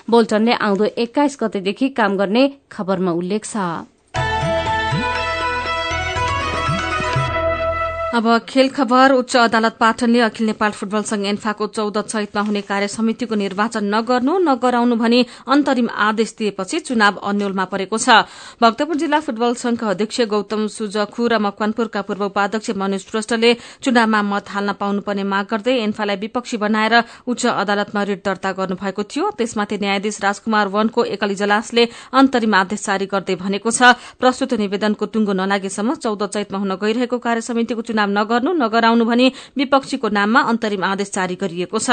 बोल्टनले 0.10 0.54
आउँदो 0.60 0.86
एक्काइस 0.98 1.38
गतेदेखि 1.42 1.90
काम 1.98 2.18
गर्ने 2.18 2.44
खबरमा 2.72 3.12
उल्लेख 3.12 3.46
छ। 3.46 3.95
अब 8.16 8.28
खेल 8.50 8.70
खबर 8.70 9.12
उच्च 9.12 9.36
अदालत 9.38 9.76
पाटनले 9.80 10.20
अखिल 10.22 10.46
नेपाल 10.48 10.72
फुटबल 10.72 11.02
संघ 11.04 11.26
एन्फाको 11.28 11.66
चौध 11.68 11.98
चैतमा 12.02 12.42
हुने 12.42 12.62
कार्य 12.62 12.88
समितिको 12.88 13.36
निर्वाचन 13.36 13.84
नगर्नु 13.94 14.38
नगराउनु 14.40 14.96
भनी 14.96 15.20
अन्तरिम 15.52 15.90
आदेश 15.92 16.34
दिएपछि 16.40 16.80
चुनाव 16.80 17.16
अन्यलमा 17.28 17.66
परेको 17.68 17.98
छ। 17.98 18.24
भक्तपुर 18.62 18.96
जिल्ला 18.96 19.20
फुटबल 19.20 19.54
संघका 19.56 19.90
अध्यक्ष 19.90 20.22
गौतम 20.32 20.68
सुजखु 20.72 21.28
र 21.28 21.40
मकवानपुरका 21.44 22.02
पूर्व 22.08 22.24
उपाध्यक्ष 22.26 22.70
मनोज 22.80 23.04
श्रेष्ठले 23.04 23.52
चुनावमा 23.84 24.22
मत 24.32 24.46
हाल्न 24.48 24.72
पाउनुपर्ने 24.80 25.24
माग 25.28 25.46
गर्दै 25.52 25.76
एन्फालाई 25.82 26.16
विपक्षी 26.24 26.58
बनाएर 26.64 26.96
उच्च 27.28 27.46
अदालतमा 27.46 28.04
रिट 28.06 28.24
दर्ता 28.24 28.52
गर्नुभएको 28.54 29.04
थियो। 29.12 29.26
त्यसमाथि 29.36 29.76
न्यायाधीश 29.84 30.22
राजकुमार 30.24 30.68
वनको 30.72 31.04
एकल 31.12 31.36
इजलासले 31.36 31.84
अन्तरिम 32.16 32.56
आदेश 32.56 32.86
जारी 32.88 33.12
गर्दै 33.12 33.36
भनेको 33.44 33.76
छ। 33.76 33.92
प्रस्तुत 34.24 34.54
निवेदनको 34.64 35.06
टुङ्गो 35.12 35.34
नलागेसम्म 35.36 36.00
चौध 36.00 36.24
चैतमा 36.32 36.58
हुन 36.64 36.76
गइरहेको 36.80 37.20
कार्य 37.20 37.48
समितिको 37.52 37.82
चुनाव 37.84 38.04
नगर्नु 38.10 38.52
नगराउनु 38.54 39.06
भनी 39.06 39.32
विपक्षीको 39.58 40.08
नाममा 40.10 40.40
अन्तरिम 40.52 40.84
आदेश 40.84 41.12
जारी 41.12 41.36
गरिएको 41.36 41.80
छ। 41.80 41.90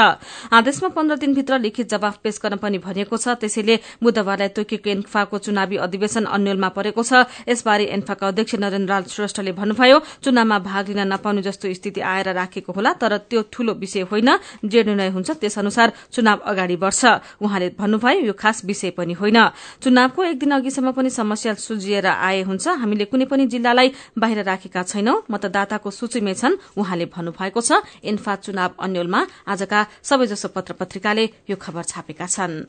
आदेशमा 0.51 0.89
पन्ध्र 0.89 1.15
दिनभित्र 1.17 1.59
लिखित 1.59 1.89
जवाफ 1.89 2.17
पेश 2.23 2.39
गर्न 2.43 2.55
पनि 2.57 2.77
भनिएको 2.77 3.17
छ। 3.17 3.39
त्यसैले 3.39 3.75
बुधबारलाई 4.03 4.49
तोकिएको 4.53 4.89
एन्फाको 4.89 5.37
चुनावी 5.39 5.77
अधिवेशन 5.77 6.25
अन्यलमा 6.27 6.69
परेको 6.69 7.03
छ। 7.03 7.25
यसबारे 7.47 7.85
एन्फाका 7.93 8.27
अध्यक्ष 8.27 8.55
नरेन्द्र 8.55 9.01
श्रेष्ठले 9.07 9.51
भन्नुभयो 9.51 9.97
चुनावमा 10.23 10.57
भाग 10.59 10.87
लिन 10.89 11.01
नपाउने 11.13 11.41
जस्तो 11.41 11.73
स्थिति 11.73 12.01
आएर 12.01 12.33
राखेको 12.33 12.71
होला 12.73 12.93
तर 12.93 13.17
त्यो 13.29 13.41
ठूलो 13.51 13.73
विषय 13.73 14.01
होइन। 14.11 14.29
जे 14.63 14.83
निर्णय 14.83 15.09
हुन्छ 15.09 15.29
त्यसअनुसार 15.31 15.91
चुनाव 16.11 16.37
अगाडि 16.45 16.75
बढ़छ। 16.75 17.03
उहाँले 17.41 17.69
भन्नुभयो 17.79 18.19
यो 18.25 18.33
खास 18.33 18.65
विषय 18.65 18.89
पनि 18.97 19.13
होइन। 19.13 19.39
चुनावको 19.81 20.23
एक 20.23 20.39
दिन 20.39 20.51
अघिसम्म 20.53 20.91
पनि 20.91 21.09
समस्या 21.09 21.53
सुझिएर 21.55 22.07
आए 22.07 22.41
हुन्छ। 22.43 22.67
हामीले 22.79 23.05
कुनै 23.05 23.25
पनि 23.25 23.45
जिल्लालाई 23.47 23.91
बाहिर 24.17 24.43
राखेका 24.43 24.83
छैनौं। 24.83 25.21
मतदाताको 25.31 25.89
सूचीमै 26.03 26.33
छन्। 26.35 26.59
उहाँले 26.77 27.05
भन्नुभएको 27.15 27.61
छ 27.61 27.81
इन्फा 28.03 28.35
चुनाव 28.43 28.71
अन्यलमा 28.83 29.25
आजका 29.47 29.79
सबैजसो 30.03 30.47
पत्र 30.51 30.73
पत्रिकाले 30.75 31.29
यो 31.49 31.55
खबर 31.57 31.83
छापेका 31.89 32.27
छन्। 32.27 32.63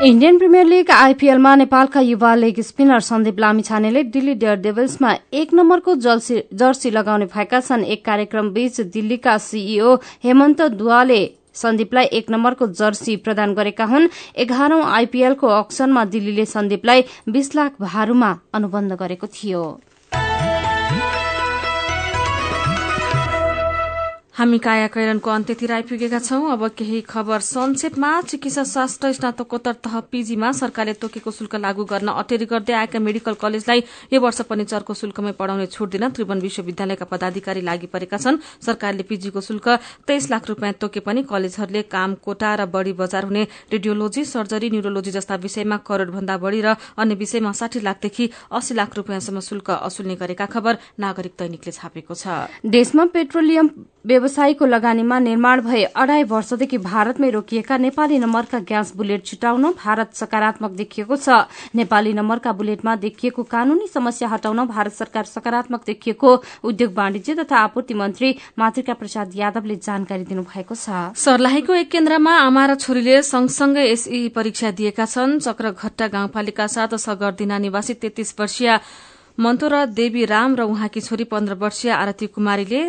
इण्डियन 0.00 0.38
प्रिमियर 0.38 0.66
लीग 0.66 0.90
आईपीएलमा 0.90 1.54
नेपालका 1.54 2.00
युवा 2.00 2.34
लेग 2.34 2.60
स्पिनर 2.62 3.00
सन्दीप 3.00 3.38
लामिछानेले 3.40 4.02
दिल्ली 4.06 4.34
डेयर 4.34 4.56
डेभल्समा 4.56 5.10
एक 5.32 5.52
नम्बरको 5.54 5.94
जर्सी 5.96 6.90
लगाउने 6.90 7.26
भएका 7.26 7.60
छन्। 7.60 7.84
एक 7.84 8.04
कार्यक्रम 8.04 8.48
बीच 8.50 8.80
दिल्लीका 8.96 9.36
सीईओ 9.38 9.94
हेमन्त 10.24 10.62
दुवाले 10.72 11.20
सन्दीपलाई 11.54 12.04
एक 12.04 12.30
नम्बरको 12.30 12.66
जर्सी 12.66 13.16
प्रदान 13.16 13.54
गरेका 13.54 13.84
हुन्। 13.84 14.08
एघारौं 14.36 14.82
आईपीएलको 14.82 15.46
अक्सनमा 15.46 16.04
दिल्लीले 16.04 16.44
सन्दीपलाई 16.46 17.04
बीस 17.28 17.54
लाख 17.54 17.80
भारूमा 17.80 18.30
अनुबन्ध 18.54 18.92
गरेको 18.92 19.26
थियो। 19.26 19.80
हामी 24.40 24.58
काया 24.58 24.86
कैरनको 24.88 25.30
अन्त्यतिर 25.30 25.72
आइपुगेका 25.72 26.18
छौं। 26.18 26.48
अब 26.50 26.62
केही 26.72 27.00
खबर 27.04 27.40
संक्षेपमा 27.44 28.10
चिकित्सा 28.22 28.62
शास्त्र 28.64 29.12
स्नातकोत्तर 29.12 29.72
तह 29.84 29.98
पीजीमा 30.08 30.52
सरकारले 30.56 30.92
तोकेको 30.96 31.30
शुल्क 31.30 31.54
लागू 31.56 31.84
गर्न 31.84 32.08
अटेरी 32.08 32.46
गर्दै 32.48 32.72
आएका 32.72 32.98
मेडिकल 32.98 33.34
कलेजलाई 33.36 33.82
यो 34.12 34.20
वर्ष 34.20 34.40
पनि 34.48 34.64
चर्को 34.64 34.94
शुल्कमै 34.94 35.32
पढ़ाउने 35.36 35.66
छूट 35.66 35.90
दिन 35.90 36.08
त्रिभुवन 36.08 36.40
विश्वविद्यालयका 36.40 37.04
पदाधिकारी 37.04 37.60
लागि 37.60 37.86
परेका 37.92 38.16
छन्। 38.16 38.38
सरकारले 38.64 39.02
पीजीको 39.04 39.40
शुल्क 39.42 39.68
तेइस 40.08 40.30
लाख 40.30 40.48
रूपियाँ 40.48 40.72
तोके 40.80 41.00
पनि 41.04 41.22
कलेजहरूले 41.28 41.82
काम 41.92 42.14
कोटा 42.24 42.54
र 42.54 42.66
बढ़ी 42.72 42.92
बजार 42.96 43.24
हुने 43.24 43.44
रेडियोलोजी 43.68 44.24
सर्जरी 44.24 44.70
न्यूरोलोजी 44.70 45.10
जस्ता 45.10 45.36
विषयमा 45.44 45.76
करोड़ 45.84 46.10
भन्दा 46.16 46.38
बढ़ी 46.38 46.60
र 46.62 46.74
अन्य 46.96 47.20
विषयमा 47.20 47.52
साठी 47.52 47.80
लाखदेखि 47.82 48.30
अस्सी 48.48 48.74
लाख 48.74 48.96
रूपियाँसम्म 48.96 49.40
शुल्क 49.44 49.70
असुल्ने 49.70 50.16
गरेका 50.16 50.46
खबर 50.48 50.78
नागरिक 50.98 51.38
दैनिकले 51.38 51.72
छापेको 51.74 52.14
छ। 52.16 52.48
देशमा 52.64 53.04
पेट्रोलियम 53.12 53.70
व्यवसायीको 54.04 54.66
लगानीमा 54.66 55.18
निर्माण 55.18 55.60
भए 55.60 55.82
अढ़ाई 55.84 56.22
वर्षदेखि 56.24 56.78
भारतमै 56.80 57.28
रोकिएका 57.30 57.76
नेपाली 57.78 58.18
नम्बरका 58.18 58.58
ग्यास 58.64 58.92
बुलेट 58.96 59.24
छुटाउन 59.26 59.64
भारत 59.76 60.14
सकारात्मक 60.14 60.70
देखिएको 60.72 61.16
छ। 61.16 61.44
नेपाली 61.74 62.12
नम्बरका 62.12 62.52
बुलेटमा 62.52 62.94
देखिएको 62.96 63.42
कानूनी 63.44 63.86
समस्या 63.86 64.28
हटाउन 64.28 64.64
भारत 64.66 64.92
सरकार 64.94 65.24
सकारात्मक 65.26 65.84
देखिएको 65.86 66.30
उद्योग 66.64 66.96
वाणिज्य 66.96 67.34
तथा 67.34 67.56
आपूर्ति 67.58 67.94
मन्त्री 67.94 68.34
मातृका 68.58 68.94
प्रसाद 68.94 69.36
यादवले 69.36 69.76
जानकारी 69.78 70.24
दिनुभएको 70.24 70.74
छ। 70.74 71.12
सर्लाहीको 71.20 71.74
एक 71.74 71.90
केन्द्रमा 71.92 72.34
आमा 72.40 72.66
र 72.66 72.74
छोरीले 72.80 73.20
सँगसँगै 73.22 73.84
एसई 73.84 74.28
परीक्षा 74.32 74.70
दिएका 74.80 75.06
छन्। 75.06 75.38
चक्रघट्टा 75.40 76.06
गाउँपालिका 76.08 76.66
साथ 76.68 76.96
सगरदिना 76.98 77.58
निवासी 77.58 77.94
तेत्तीस 78.00 78.34
वर्षीय 78.40 78.78
मन्तोरा 79.38 79.84
देवी 79.88 80.24
राम 80.26 80.54
र 80.56 80.62
उहाँकी 80.62 81.00
छोरी 81.00 81.24
पन्ध्र 81.24 81.54
वर्षीय 81.56 81.90
आरती 81.92 82.26
कुमारीले 82.28 82.82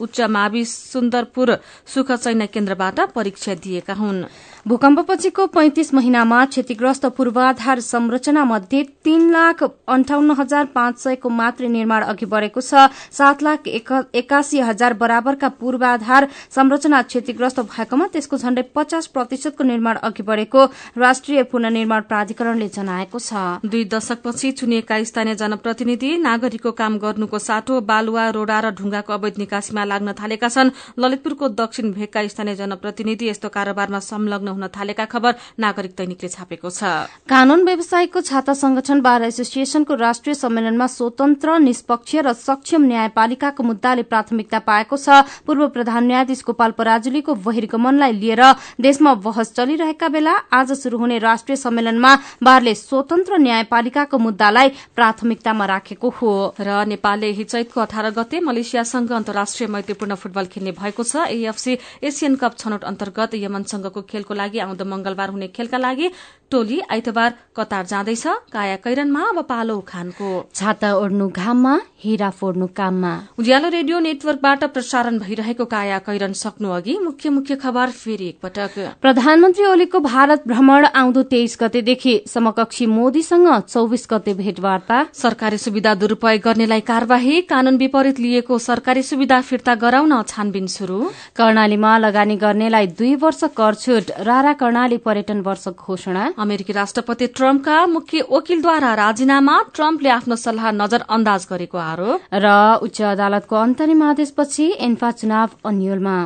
उच्च 0.00 0.20
मावि 0.20 0.64
सुन्दरपुर 0.64 1.56
सुख 1.86 2.12
चैना 2.14 2.46
केन्द्रबाट 2.46 3.00
परीक्षा 3.14 3.54
दिएका 3.54 3.94
हुन्। 3.94 4.24
भूकम्पपछिको 4.68 5.46
पैंतिस 5.48 5.92
महिनामा 5.94 6.44
क्षतिग्रस्त 6.46 7.06
पूर्वाधार 7.16 7.80
संरचना 7.82 8.44
मध्ये 8.44 8.82
तीन 9.04 9.30
लाख 9.32 9.62
अन्ठाउन्न 9.62 10.34
हजार 10.38 10.64
पाँच 10.74 10.98
सयको 10.98 11.28
मात्रै 11.30 11.68
निर्माण 11.68 12.02
अघि 12.04 12.26
बढ़ेको 12.26 12.60
छ। 12.60 12.86
सात 13.10 13.42
लाख 13.42 13.66
एकासी 13.68 14.60
हजार 14.60 14.92
बराबरका 14.94 15.48
पूर्वाधार 15.58 16.28
संरचना 16.50 17.02
क्षतिग्रस्त 17.02 17.60
भएकोमा 17.62 18.06
त्यसको 18.12 18.36
झण्डै 18.36 18.62
पचास 18.74 19.06
प्रतिशतको 19.08 19.64
निर्माण 19.64 19.96
अघि 20.02 20.22
बढ़ेको 20.22 20.64
राष्ट्रिय 20.98 21.42
पुननिर्माण 21.50 22.00
प्राधिकरणले 22.08 22.68
जनाएको 22.70 23.18
छ। 23.18 23.58
दुई 23.66 23.84
दशकपछि 23.90 24.50
चुनिएका 24.52 25.02
स्थानीय 25.04 25.34
जनप्रतिनिधि 25.34 26.16
नागरिकको 26.18 26.70
काम 26.72 26.98
गर्नुको 26.98 27.38
साटो 27.40 27.80
बालुवा 27.82 28.28
रोडा 28.30 28.60
र 28.60 28.70
ढुङ्गाको 28.72 29.12
अवैध 29.12 29.38
निकासीमा 29.38 29.81
लाग्न 29.84 30.12
थालेका 30.12 30.48
छन्। 30.48 30.70
ललितपुरको 30.98 31.48
दक्षिण 31.50 31.92
भेगका 31.92 32.26
स्थानीय 32.28 32.54
जनप्रतिनिधि 32.56 33.28
यस्तो 33.28 33.48
कारोबारमा 33.48 33.98
संलग्न 34.00 34.48
हुन 34.48 34.66
थालेका 34.68 35.04
खबर 35.04 35.32
नागरिक 35.58 35.92
दैनिकले 35.98 36.28
छापेको 36.28 36.70
छ। 36.70 36.82
कानून 37.28 37.64
व्यवसायको 37.64 38.20
छाता 38.20 38.52
संगठन 38.54 39.00
बार 39.00 39.22
एसोसिएशनको 39.24 39.94
राष्ट्रिय 39.96 40.34
सम्मेलनमा 40.34 40.86
स्वतन्त्र 40.88 41.58
निष्पक्ष 41.60 42.14
र 42.16 42.32
सक्षम 42.32 42.82
न्यायपालिकाको 42.84 43.62
मुद्दाले 43.62 44.02
प्राथमिकता 44.04 44.58
पाएको 44.60 44.96
छ। 44.96 45.22
पूर्व 45.46 45.68
प्रधान 45.68 46.04
न्यायाधीश 46.06 46.42
गोपाल 46.46 46.70
पराजुलीको 46.72 47.34
बहिर्गमनलाई 47.34 48.12
लिएर 48.12 48.42
देशमा 48.80 49.14
बहस 49.22 49.52
चलिरहेका 49.54 50.08
बेला 50.08 50.34
आज 50.52 50.72
शुरू 50.72 50.98
हुने 50.98 51.18
राष्ट्रिय 51.18 51.56
सम्मेलनमा 51.56 52.12
बारले 52.42 52.74
स्वतन्त्र 52.74 53.38
न्यायपालिकाको 53.38 54.18
मुद्दालाई 54.18 54.68
प्राथमिकतामा 54.96 55.64
राखेको 55.66 56.08
हो। 56.12 56.32
र 56.60 56.84
नेपालले 56.86 57.30
हिचैतको 57.32 57.80
अठार 57.80 58.10
गते 58.12 58.40
मलेसियासँग 58.42 59.12
अन्तर्राष्ट्रिय 59.12 59.68
मैत्रीपूर्ण 59.72 60.14
फुटबल 60.14 60.46
खेल्ने 60.52 60.72
भएको 60.72 61.02
छ। 61.02 61.26
एएफसी 61.28 61.78
एसियन 62.02 62.36
कप 62.36 62.56
छनौट 62.58 62.84
अन्तर्गत 62.84 63.34
यमनसँगको 63.36 64.02
खेलको 64.04 64.34
लागि 64.34 64.58
आउँदो 64.58 64.84
मंगलबार 64.86 65.28
हुने 65.30 65.48
खेलका 65.50 65.78
लागि 65.78 66.10
टोली 66.52 66.80
आइतबार 66.90 67.34
कतार 67.56 67.84
जाँदैछ 67.86 68.26
काया 68.52 68.76
कैरनमा 68.84 69.20
अब 69.28 69.40
पालो 69.48 69.76
उखानको 69.76 70.28
छाता 70.54 70.92
ओढ्नु 70.96 71.28
घाममा 71.30 71.74
हिरा 72.04 72.28
फोड्नु 72.30 72.66
काममा। 72.76 73.12
उज्यालो 73.38 73.68
रेडियो 73.68 73.98
नेटवर्कबाट 74.00 74.64
प्रसारण 74.74 75.18
भइरहेको 75.18 75.64
काया 75.64 75.98
कैरन 76.06 76.32
सक्नु 76.34 76.70
अघि 76.70 76.98
मुख्य 76.98 77.30
मुख्य 77.30 77.56
खबर 77.56 77.90
फेरि 77.92 78.26
एकपटक। 78.28 78.78
प्रधानमन्त्री 79.02 79.64
ओलीको 79.66 80.00
भारत 80.02 80.42
भ्रमण 80.48 80.86
आउँदो 80.92 81.22
तेइस 81.32 81.56
गतेदेखि 81.60 82.14
समकक्षी 82.28 82.86
मोदीसँग 82.88 83.48
चौविस 83.62 84.06
गते 84.12 84.34
भेटवार्ता। 84.34 85.02
सरकारी 85.14 85.58
सुविधा 85.58 85.94
दुरूपयोग 85.94 86.40
गर्नेलाई 86.44 86.80
कार्यवाही 86.82 87.40
कानून 87.48 87.76
विपरीत 87.78 88.20
लिएको 88.20 88.58
सरकारी 88.60 89.02
सुविधा 89.02 89.40
फिर्ता 89.42 89.74
गराउन 89.84 90.20
छानबिन 90.24 90.66
शुरू 90.68 91.00
कर्णालीमा 91.36 91.96
लगानी 91.98 92.36
गर्नेलाई 92.36 92.86
दुई 92.98 93.14
वर्ष 93.24 93.44
कर 93.56 93.74
छुट 93.76 94.10
रारा 94.26 94.52
कर्णाली 94.60 94.96
पर्यटन 95.00 95.40
वर्ष 95.42 95.68
घोषणा। 95.68 96.32
अमेरिकी 96.42 96.72
राष्ट्रपति 96.72 97.26
ट्रम्पका 97.38 97.78
मुख्य 97.86 98.24
वकिलद्वारा 98.30 98.92
राजीनामा 98.94 99.56
ट्रम्पले 99.74 100.10
आफ्नो 100.10 100.36
सल्लाह 100.36 100.70
नजर 100.72 101.08
अन्दाज 101.10 101.46
गरेको 101.50 101.78
आरोप। 101.78 102.20
र 102.34 102.46
उच्च 102.82 103.02
अदालतको 103.08 103.56
अन्तरिम 103.58 104.02
आदेशपछि 104.04 104.70
एन्फा 104.80 105.10
चुनाव 105.20 105.58
अन्यलमा। 105.64 106.16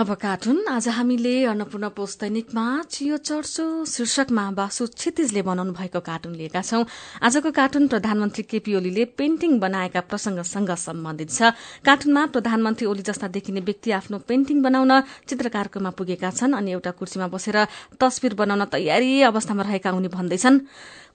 अब 0.00 0.12
कार्टुन 0.16 0.64
आज 0.72 0.86
हामीले 0.88 1.32
अन्नपूर्ण 1.44 1.88
पोस्ट 1.92 2.20
दैनिकमा 2.20 2.64
चियो 2.88 3.16
चर्चो 3.20 3.64
शीर्षकमा 3.84 4.44
बासु 4.56 4.86
क्षितिजले 4.96 5.42
बनाउनु 5.44 5.72
भएको 5.76 6.00
कार्टुन 6.00 6.32
लिएका 6.40 6.62
छौं। 6.64 6.84
आजको 7.20 7.50
कार्टुन 7.52 7.88
प्रधानमन्त्री 7.92 8.42
केपी 8.48 8.74
ओलीले 8.80 9.04
पेन्टिङ 9.20 9.58
बनाएका 9.60 10.00
प्रसंगसँग 10.00 10.72
सम्बन्धित 10.80 11.30
छ। 11.30 11.52
कार्टुनमा 11.84 12.24
प्रधानमन्त्री 12.32 12.86
ओली 12.88 13.02
जस्ता 13.04 13.28
देखिने 13.28 13.60
व्यक्ति 13.60 13.90
आफ्नो 14.00 14.18
पेन्टिङ 14.24 14.62
बनाउन 14.64 14.92
चित्रकारकोमा 15.28 15.90
पुगेका 15.92 16.30
छन् 16.32 16.56
अनि 16.56 16.72
एउटा 16.72 16.90
कुर्सीमा 16.96 17.28
बसेर 17.28 17.58
तस्विर 18.00 18.34
बनाउन 18.40 18.64
तयारी 18.72 19.12
अवस्थामा 19.28 19.62
रहेका 19.68 19.92
उनी 19.92 20.08
भन्दैछन्। 20.08 20.60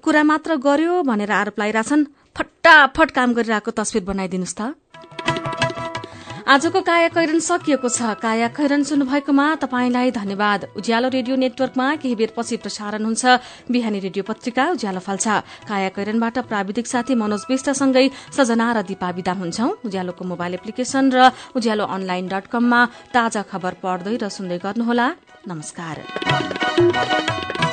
कुरा 0.06 0.24
मात्र 0.30 0.62
गर्यो 0.62 1.02
भनेर 1.02 1.32
आरोप 1.34 1.58
लगाइरहेछन् 1.60 2.06
फटाफट 2.38 3.12
काम 3.18 3.34
गरिरहेको 3.34 3.72
तस्विर 3.74 4.04
बनाइदिनुहोस् 4.06 4.58
त। 4.62 4.62
आजको 6.46 6.86
काया 6.86 7.10
कैरन 7.10 7.42
सकिएको 7.42 7.90
छ। 7.90 8.22
काया 8.22 8.54
कैरन 8.54 8.86
सुन्नुभएकोमा 8.86 9.66
तपाईँलाई 9.66 10.14
धन्यवाद। 10.14 10.78
उज्यालो 10.78 11.10
रेडियो 11.10 11.36
नेटवर्कमा 11.42 11.96
केही 11.98 12.16
बेरपछि 12.16 12.58
प्रसारण 12.62 13.02
हुन्छ। 13.02 13.26
बिहानी 13.66 14.00
रेडियो 14.06 14.22
पत्रिका 14.22 14.78
उज्यालो 14.78 15.02
फाल्छ। 15.02 15.26
काया 15.66 15.90
कैरनबाट 15.90 16.46
प्राविधिक 16.46 16.86
साथी 16.86 17.18
मनोज 17.18 17.50
विष्टसँगै 17.50 18.06
सजना 18.38 18.78
र 18.78 18.86
दिपा 18.86 19.10
विदा 19.18 19.34
हुन्छौ। 19.42 19.90
उज्यालोको 19.90 20.22
मोबाइल 20.22 20.54
एप्लिकेशन 20.62 21.10
र 21.10 21.34
उज्यालो 21.58 21.82
अनलाइन 21.82 22.30
डट 22.30 22.46
कममा 22.54 23.10
ताजा 23.10 23.42
खबर 23.50 23.82
पढ्दै 23.82 24.22
र 24.22 24.30
सुन्दै 24.30 24.62
गर्नुहोला। 24.62 25.18
नमस्कार। 25.50 27.65